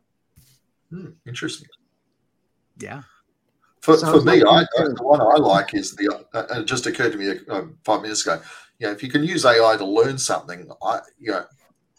Hmm, 0.90 1.10
interesting. 1.26 1.68
Yeah. 2.78 3.02
For, 3.80 3.96
for 3.98 4.20
me, 4.20 4.42
like 4.42 4.66
I, 4.78 4.82
the 4.82 4.96
one 5.00 5.20
I 5.20 5.36
like 5.36 5.74
is 5.74 5.94
the. 5.94 6.26
Uh, 6.34 6.60
it 6.60 6.64
just 6.64 6.86
occurred 6.86 7.12
to 7.12 7.18
me 7.18 7.38
uh, 7.48 7.62
five 7.84 8.02
minutes 8.02 8.26
ago. 8.26 8.42
You 8.80 8.88
know, 8.88 8.92
if 8.92 9.02
you 9.02 9.08
can 9.08 9.22
use 9.22 9.44
AI 9.44 9.76
to 9.76 9.84
learn 9.84 10.18
something, 10.18 10.68
I 10.82 10.98
you 11.20 11.30
know, 11.30 11.44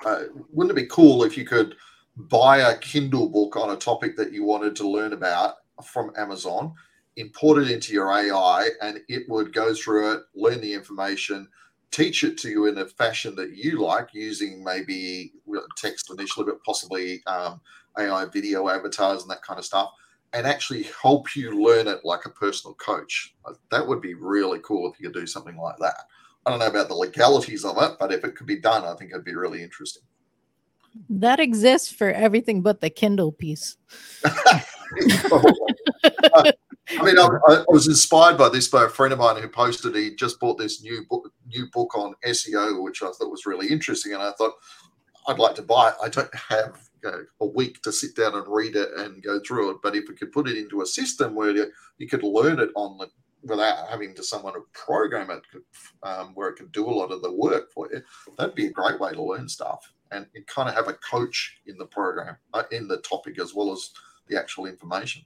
uh, 0.06 0.24
wouldn't 0.52 0.78
it 0.78 0.82
be 0.82 0.88
cool 0.88 1.24
if 1.24 1.38
you 1.38 1.46
could 1.46 1.76
buy 2.18 2.58
a 2.58 2.78
Kindle 2.78 3.30
book 3.30 3.56
on 3.56 3.70
a 3.70 3.78
topic 3.78 4.18
that 4.18 4.34
you 4.34 4.44
wanted 4.44 4.76
to 4.76 4.90
learn 4.90 5.14
about 5.14 5.56
from 5.86 6.12
Amazon, 6.18 6.74
import 7.18 7.62
it 7.62 7.70
into 7.70 7.94
your 7.94 8.12
AI, 8.12 8.70
and 8.82 9.00
it 9.10 9.28
would 9.28 9.52
go 9.52 9.74
through 9.74 10.14
it, 10.14 10.22
learn 10.36 10.62
the 10.62 10.74
information, 10.74 11.48
teach 11.92 12.24
it 12.24 12.38
to 12.38 12.50
you 12.50 12.68
in 12.68 12.78
a 12.78 12.86
fashion 12.86 13.36
that 13.36 13.58
you 13.58 13.82
like, 13.82 14.10
using 14.14 14.64
maybe 14.64 15.34
text 15.76 16.12
initially, 16.12 16.46
but 16.46 16.64
possibly 16.64 17.22
um, 17.26 17.60
AI 17.98 18.26
video 18.26 18.70
avatars 18.70 19.24
and 19.24 19.32
that 19.32 19.42
kind 19.42 19.60
of 19.60 19.66
stuff, 19.66 19.92
and 20.34 20.46
actually 20.46 20.84
help 21.02 21.36
you 21.36 21.64
learn 21.64 21.88
it 21.88 22.06
like 22.06 22.26
a 22.26 22.30
personal 22.30 22.76
coach. 22.76 23.36
That 23.72 23.88
would 23.88 24.02
be 24.02 24.14
really 24.14 24.60
cool 24.64 24.92
if 24.92 25.00
you 25.00 25.10
could 25.10 25.20
do 25.20 25.28
something 25.28 25.58
like 25.58 25.78
that. 25.80 26.04
I 26.46 26.52
don't 26.52 26.60
know 26.60 26.68
about 26.68 26.88
the 26.88 26.96
legalities 26.96 27.66
of 27.66 27.82
it, 27.82 27.98
but 28.00 28.14
if 28.14 28.24
it 28.24 28.36
could 28.36 28.48
be 28.48 28.60
done, 28.60 28.86
I 28.86 28.96
think 28.96 29.12
it'd 29.12 29.26
be 29.26 29.36
really 29.36 29.64
interesting. 29.64 30.04
That 31.10 31.40
exists 31.40 31.92
for 31.92 32.12
everything 32.12 32.62
but 32.62 32.80
the 32.80 32.90
Kindle 32.90 33.32
piece. 33.32 33.78
I 36.90 37.04
mean, 37.04 37.20
I, 37.20 37.28
I, 37.48 37.66
was 37.68 37.88
inspired 37.88 38.38
by 38.38 38.50
this 38.50 38.68
by 38.70 38.86
a 38.86 38.90
friend 38.90 39.12
of 39.12 39.20
mine 39.20 39.42
who 39.42 39.50
posted 39.50 39.96
he 39.96 40.16
just 40.16 40.40
bought 40.40 40.58
this 40.58 40.82
new 40.82 41.06
book, 41.10 41.32
new 41.46 41.68
book 41.74 41.98
on 41.98 42.16
SEO, 42.26 42.82
which 42.82 43.04
I 43.04 43.08
thought 43.08 43.32
was 43.32 43.46
really 43.46 43.68
interesting, 43.68 44.14
and 44.14 44.22
I 44.22 44.32
thought 44.32 44.54
I'd 45.28 45.40
like 45.40 45.56
to 45.56 45.62
buy 45.64 45.90
it. 45.90 45.96
I 46.02 46.08
don't 46.10 46.34
have 46.34 46.80
you 47.04 47.12
know, 47.12 47.24
a 47.42 47.46
week 47.46 47.82
to 47.82 47.92
sit 47.92 48.16
down 48.16 48.36
and 48.36 48.48
read 48.48 48.76
it 48.76 48.90
and 48.98 49.22
go 49.22 49.40
through 49.46 49.72
it, 49.72 49.78
but 49.84 49.96
if 49.96 50.08
we 50.08 50.16
could 50.16 50.32
put 50.32 50.48
it 50.48 50.58
into 50.58 50.82
a 50.82 50.86
system 50.86 51.36
where 51.36 51.52
you, 51.52 51.72
you 51.98 52.08
could 52.08 52.24
learn 52.24 52.60
it 52.60 52.70
on 52.76 52.98
the 52.98 53.10
without 53.44 53.88
having 53.90 54.14
to 54.16 54.24
someone 54.24 54.54
to 54.54 54.66
program 54.74 55.30
it, 55.30 55.42
um, 56.04 56.32
where 56.34 56.50
it 56.50 56.56
could 56.56 56.72
do 56.72 56.86
a 56.86 56.92
lot 56.92 57.12
of 57.12 57.22
the 57.22 57.32
work 57.32 57.72
for 57.72 57.88
you, 57.92 58.02
that'd 58.38 58.56
be 58.56 58.68
a 58.68 58.72
great 58.72 59.00
way 59.00 59.12
to 59.12 59.22
learn 59.22 59.48
stuff 59.48 59.94
and, 60.12 60.26
kind 60.48 60.70
of 60.70 60.76
have 60.76 60.88
a 60.88 60.94
coach 60.94 61.60
in 61.68 61.78
the 61.78 61.86
program, 61.86 62.36
uh, 62.54 62.64
in 62.72 62.88
the 62.88 62.98
topic 62.98 63.40
as 63.40 63.54
well 63.54 63.72
as 63.72 63.92
the 64.28 64.38
actual 64.40 64.66
information. 64.66 65.24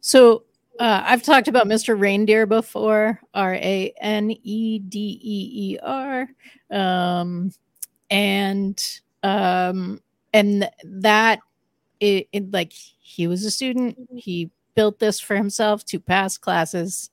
So 0.00 0.44
uh, 0.78 1.02
I've 1.04 1.22
talked 1.22 1.48
about 1.48 1.66
Mr. 1.66 1.98
Ranedeer 1.98 2.48
before, 2.48 3.20
R 3.34 3.54
A 3.54 3.92
N 4.00 4.30
E 4.30 4.78
D 4.78 5.20
E 5.22 5.50
E 5.52 5.78
R, 5.82 6.28
um, 6.70 7.52
and 8.08 8.82
um, 9.22 10.00
and 10.32 10.70
that 10.84 11.40
it, 12.00 12.28
it, 12.32 12.50
like 12.50 12.72
he 12.72 13.26
was 13.26 13.44
a 13.44 13.50
student. 13.50 13.98
He 14.16 14.50
built 14.74 14.98
this 14.98 15.20
for 15.20 15.36
himself 15.36 15.84
to 15.86 16.00
pass 16.00 16.38
classes, 16.38 17.10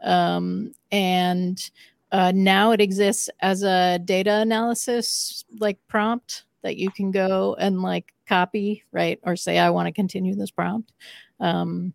um, 0.00 0.72
and 0.92 1.70
uh, 2.12 2.32
now 2.34 2.70
it 2.70 2.80
exists 2.80 3.28
as 3.40 3.64
a 3.64 3.98
data 4.04 4.36
analysis 4.36 5.44
like 5.58 5.78
prompt 5.88 6.44
that 6.62 6.76
you 6.76 6.90
can 6.90 7.10
go 7.10 7.56
and 7.58 7.82
like 7.82 8.12
copy 8.28 8.84
right 8.92 9.18
or 9.22 9.36
say 9.36 9.58
I 9.58 9.70
want 9.70 9.86
to 9.86 9.92
continue 9.92 10.34
this 10.34 10.50
prompt 10.50 10.92
um, 11.40 11.92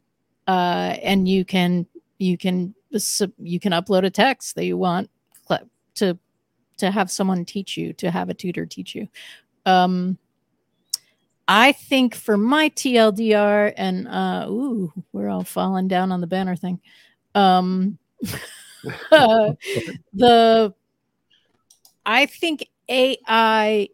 uh, 0.48 0.96
and 1.02 1.28
you 1.28 1.46
can 1.46 1.86
you 2.18 2.38
can 2.38 2.74
you 3.38 3.60
can 3.60 3.72
upload 3.72 4.06
a 4.06 4.10
text 4.10 4.56
that 4.56 4.66
you 4.66 4.78
want 4.78 5.10
to 5.96 6.18
to 6.78 6.92
have 6.92 7.12
someone 7.12 7.46
teach 7.46 7.78
you 7.78 7.94
to 7.94 8.10
have 8.12 8.30
a 8.30 8.34
tutor 8.34 8.66
teach 8.66 8.96
you. 8.96 9.08
Um, 9.66 10.18
i 11.46 11.74
think 11.74 12.16
for 12.16 12.38
my 12.38 12.70
tldr 12.70 13.74
and 13.76 14.08
uh 14.08 14.46
ooh 14.48 14.94
we're 15.12 15.28
all 15.28 15.44
falling 15.44 15.90
down 15.90 16.12
on 16.12 16.22
the 16.22 16.28
banner 16.28 16.56
thing. 16.56 16.80
Um 17.36 17.98
the 20.14 20.74
i 22.06 22.26
think 22.26 22.70
ai 22.88 23.90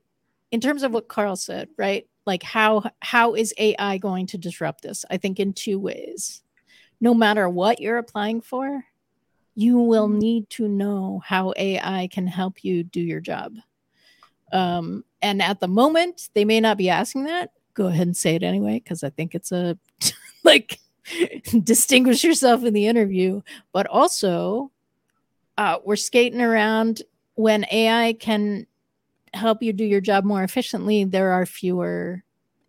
in 0.52 0.62
terms 0.62 0.84
of 0.84 0.92
what 0.92 1.08
Karl 1.08 1.36
said 1.36 1.70
right 1.78 2.08
like 2.30 2.44
how 2.44 2.84
how 3.02 3.34
is 3.34 3.56
ai 3.58 3.98
going 3.98 4.28
to 4.28 4.38
disrupt 4.38 4.84
this? 4.84 5.04
I 5.10 5.18
think 5.18 5.40
in 5.40 5.52
two 5.52 5.80
ways. 5.80 6.44
No 7.02 7.16
matter 7.16 7.50
what 7.50 7.82
you're 7.82 7.98
applying 7.98 8.42
for 8.42 8.86
you 9.56 9.80
will 9.80 10.08
mm-hmm. 10.08 10.20
need 10.20 10.50
to 10.52 10.68
know 10.68 11.22
how 11.26 11.54
ai 11.58 12.08
can 12.12 12.28
help 12.28 12.64
you 12.64 12.84
do 12.84 13.02
your 13.02 13.20
job. 13.20 13.56
Um, 14.54 15.04
and 15.22 15.42
at 15.42 15.60
the 15.60 15.68
moment 15.68 16.30
they 16.36 16.46
may 16.46 16.60
not 16.60 16.78
be 16.78 16.90
asking 16.90 17.26
that. 17.26 17.52
Go 17.74 17.88
ahead 17.88 18.08
and 18.08 18.16
say 18.16 18.36
it 18.36 18.44
anyway 18.44 18.76
because 18.76 19.04
i 19.04 19.10
think 19.10 19.34
it's 19.34 19.52
a 19.52 19.78
like 20.44 20.80
distinguish 21.64 22.24
yourself 22.24 22.64
in 22.64 22.74
the 22.74 22.86
interview. 22.86 23.42
But 23.74 23.88
also 23.88 24.72
uh, 25.58 25.80
we're 25.84 25.96
skating 25.96 26.42
around 26.42 27.02
when 27.34 27.66
ai 27.72 28.14
can 28.14 28.68
help 29.34 29.62
you 29.62 29.74
do 29.74 29.86
your 29.86 30.02
job 30.02 30.24
more 30.24 30.44
efficiently, 30.44 31.04
there 31.04 31.32
are 31.32 31.46
fewer 31.46 32.24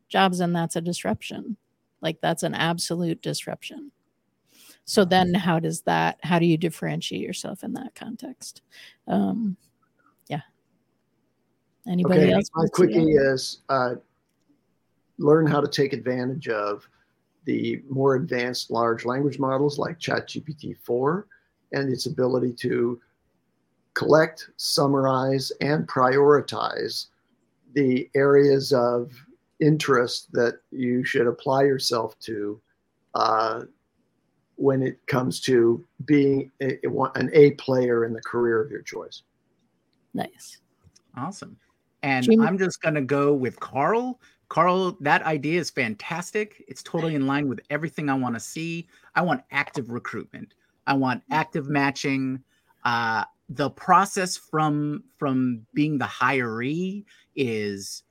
jobs, 0.09 0.40
and 0.40 0.55
that's 0.55 0.77
a 0.77 0.81
disruption. 0.81 1.57
Like 2.01 2.20
that's 2.20 2.42
an 2.42 2.55
absolute 2.55 3.23
disruption. 3.23 3.92
So 4.85 5.05
then, 5.05 5.35
how 5.35 5.59
does 5.61 5.83
that? 5.83 6.18
How 6.23 6.38
do 6.38 6.46
you 6.46 6.57
differentiate 6.57 7.23
yourself 7.23 7.62
in 7.62 7.75
that 7.75 7.94
context? 7.94 8.62
Um, 9.07 9.57
yeah. 10.29 10.40
Anybody 11.87 12.23
okay, 12.23 12.33
else? 12.33 12.51
My 12.55 12.66
quickie 12.73 13.12
is 13.12 13.59
uh, 13.68 13.94
learn 15.18 15.46
how 15.46 15.61
to 15.61 15.68
take 15.68 15.92
advantage 15.92 16.49
of 16.49 16.88
the 17.44 17.83
more 17.88 18.16
advanced 18.16 18.70
large 18.70 19.05
language 19.05 19.38
models 19.38 19.79
like 19.79 19.99
ChatGPT 19.99 20.77
4 20.83 21.27
and 21.73 21.92
its 21.92 22.07
ability 22.07 22.53
to 22.55 23.01
collect, 24.00 24.48
summarize, 24.56 25.52
and 25.60 25.86
prioritize 25.86 27.08
the 27.74 28.08
areas 28.14 28.72
of 28.72 29.12
interest 29.60 30.32
that 30.32 30.54
you 30.70 31.04
should 31.04 31.26
apply 31.26 31.64
yourself 31.64 32.18
to 32.20 32.58
uh, 33.14 33.60
when 34.56 34.82
it 34.82 35.06
comes 35.06 35.38
to 35.38 35.84
being 36.06 36.50
a, 36.62 36.78
an 37.14 37.28
A 37.34 37.50
player 37.52 38.06
in 38.06 38.14
the 38.14 38.22
career 38.22 38.62
of 38.62 38.70
your 38.70 38.80
choice. 38.80 39.20
Nice. 40.14 40.60
Awesome. 41.14 41.58
And 42.02 42.24
Jyunmi. 42.24 42.46
I'm 42.46 42.56
just 42.56 42.80
going 42.80 42.94
to 42.94 43.02
go 43.02 43.34
with 43.34 43.60
Karl. 43.60 44.18
Karl, 44.48 44.96
that 45.00 45.22
idea 45.24 45.60
is 45.60 45.68
fantastic. 45.68 46.64
It's 46.68 46.82
totally 46.82 47.16
in 47.16 47.26
line 47.26 47.50
with 47.50 47.60
everything 47.68 48.08
I 48.08 48.14
want 48.14 48.34
to 48.34 48.40
see. 48.40 48.88
I 49.14 49.20
want 49.20 49.42
active 49.50 49.90
recruitment. 49.90 50.54
I 50.86 50.94
want 50.94 51.22
active 51.30 51.68
matching. 51.68 52.42
Uh, 52.82 53.24
the 53.50 53.68
process 53.70 54.36
from 54.36 55.02
from 55.18 55.66
being 55.74 55.98
the 55.98 56.06
hiree 56.06 57.04
is 57.36 58.04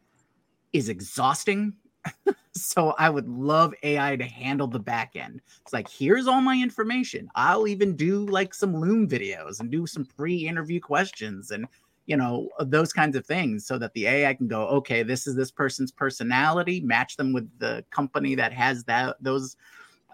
is 0.73 0.89
exhausting. 0.89 1.73
So 2.51 2.93
i 2.97 3.09
would 3.09 3.29
love 3.29 3.73
ai 3.83 4.17
to 4.17 4.25
handle 4.25 4.67
the 4.67 4.79
back 4.79 5.15
end. 5.15 5.41
It's 5.61 5.71
like 5.71 5.87
here's 5.87 6.27
all 6.27 6.41
my 6.41 6.55
information. 6.55 7.29
I'll 7.35 7.67
even 7.67 7.95
do 7.95 8.25
like 8.25 8.53
some 8.53 8.75
loom 8.75 9.07
videos 9.07 9.59
and 9.61 9.71
do 9.71 9.87
some 9.87 10.03
pre-interview 10.03 10.81
questions 10.81 11.51
and 11.51 11.67
you 12.09 12.17
know 12.17 12.49
those 12.59 12.91
kinds 12.91 13.15
of 13.15 13.25
things 13.25 13.65
so 13.67 13.77
that 13.77 13.93
the 13.93 14.07
ai 14.07 14.33
can 14.33 14.47
go 14.47 14.65
okay 14.67 15.03
this 15.03 15.27
is 15.27 15.35
this 15.35 15.51
person's 15.51 15.91
personality 15.91 16.81
match 16.81 17.15
them 17.15 17.31
with 17.31 17.47
the 17.59 17.85
company 17.91 18.33
that 18.33 18.51
has 18.51 18.83
that 18.85 19.15
those 19.21 19.55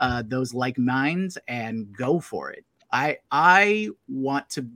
uh 0.02 0.22
those 0.28 0.54
like 0.54 0.78
minds 0.78 1.38
and 1.48 1.92
go 1.98 2.20
for 2.20 2.52
it 2.52 2.66
i 2.92 3.18
i 3.32 3.88
want 4.10 4.48
to 4.50 4.68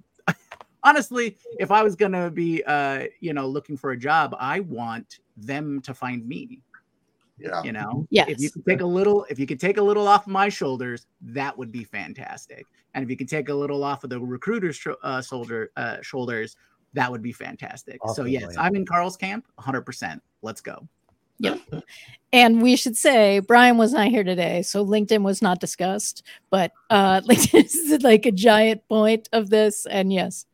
honestly, 0.83 1.37
if 1.59 1.71
I 1.71 1.83
was 1.83 1.95
gonna 1.95 2.29
be, 2.29 2.63
uh, 2.63 3.05
you 3.19 3.33
know, 3.33 3.47
looking 3.47 3.77
for 3.77 3.91
a 3.91 3.97
job, 3.97 4.35
I 4.39 4.61
want 4.61 5.19
them 5.37 5.81
to 5.81 5.93
find 5.93 6.27
me. 6.27 6.61
Yeah. 7.37 7.63
You 7.63 7.71
know, 7.71 8.05
yes. 8.09 8.27
if 8.27 8.41
you 8.41 8.51
could 8.51 8.65
take 8.65 8.81
a 8.81 8.85
little, 8.85 9.25
if 9.29 9.39
you 9.39 9.47
could 9.47 9.61
take 9.61 9.77
a 9.77 9.81
little 9.81 10.07
off 10.07 10.27
my 10.27 10.49
shoulders, 10.49 11.07
that 11.21 11.57
would 11.57 11.71
be 11.71 11.85
fantastic. 11.85 12.65
And 12.93 13.03
if 13.03 13.09
you 13.09 13.15
could 13.15 13.29
take 13.29 13.47
a 13.47 13.53
little 13.53 13.83
off 13.83 14.03
of 14.03 14.09
the 14.09 14.19
recruiter's 14.19 14.79
uh, 15.03 15.21
shoulder 15.21 15.71
uh, 15.77 16.01
shoulders, 16.01 16.57
that 16.93 17.09
would 17.09 17.21
be 17.21 17.31
fantastic. 17.31 17.97
Awesome, 18.01 18.25
so 18.25 18.27
yes. 18.27 18.55
I'm 18.57 18.75
in 18.75 18.85
Karl's 18.85 19.15
camp, 19.15 19.45
100. 19.55 19.81
percent 19.83 20.21
Let's 20.41 20.59
go. 20.59 20.87
Yep. 21.39 21.59
And 22.31 22.61
we 22.61 22.75
should 22.75 22.95
say 22.95 23.39
Brian 23.39 23.77
was 23.77 23.93
not 23.93 24.09
here 24.09 24.23
today, 24.23 24.61
so 24.61 24.85
LinkedIn 24.85 25.23
was 25.23 25.41
not 25.41 25.59
discussed, 25.59 26.23
but 26.49 26.71
uh, 26.89 27.21
LinkedIn 27.27 27.65
is 27.65 28.03
like 28.03 28.25
a 28.25 28.31
giant 28.31 28.87
point 28.87 29.29
of 29.33 29.49
this. 29.49 29.85
And 29.87 30.13
yes, 30.13 30.45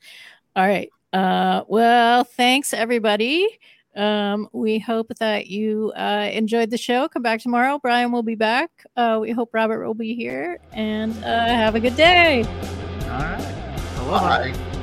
all 0.55 0.65
right. 0.65 0.89
Uh, 1.11 1.63
well, 1.67 2.23
thanks 2.23 2.73
everybody. 2.73 3.47
Um, 3.95 4.49
we 4.51 4.79
hope 4.79 5.11
that 5.19 5.47
you 5.47 5.93
uh, 5.95 6.29
enjoyed 6.31 6.69
the 6.69 6.77
show. 6.77 7.07
Come 7.07 7.21
back 7.21 7.39
tomorrow. 7.41 7.79
Brian 7.81 8.11
will 8.11 8.23
be 8.23 8.35
back. 8.35 8.69
Uh, 8.95 9.19
we 9.21 9.31
hope 9.31 9.49
Robert 9.53 9.85
will 9.85 9.93
be 9.93 10.13
here, 10.13 10.59
and 10.73 11.11
uh, 11.23 11.45
have 11.45 11.75
a 11.75 11.79
good 11.79 11.95
day. 11.95 12.43
All 13.03 13.19
right. 13.19 13.95
Aloha. 13.99 14.51
Bye. 14.51 14.74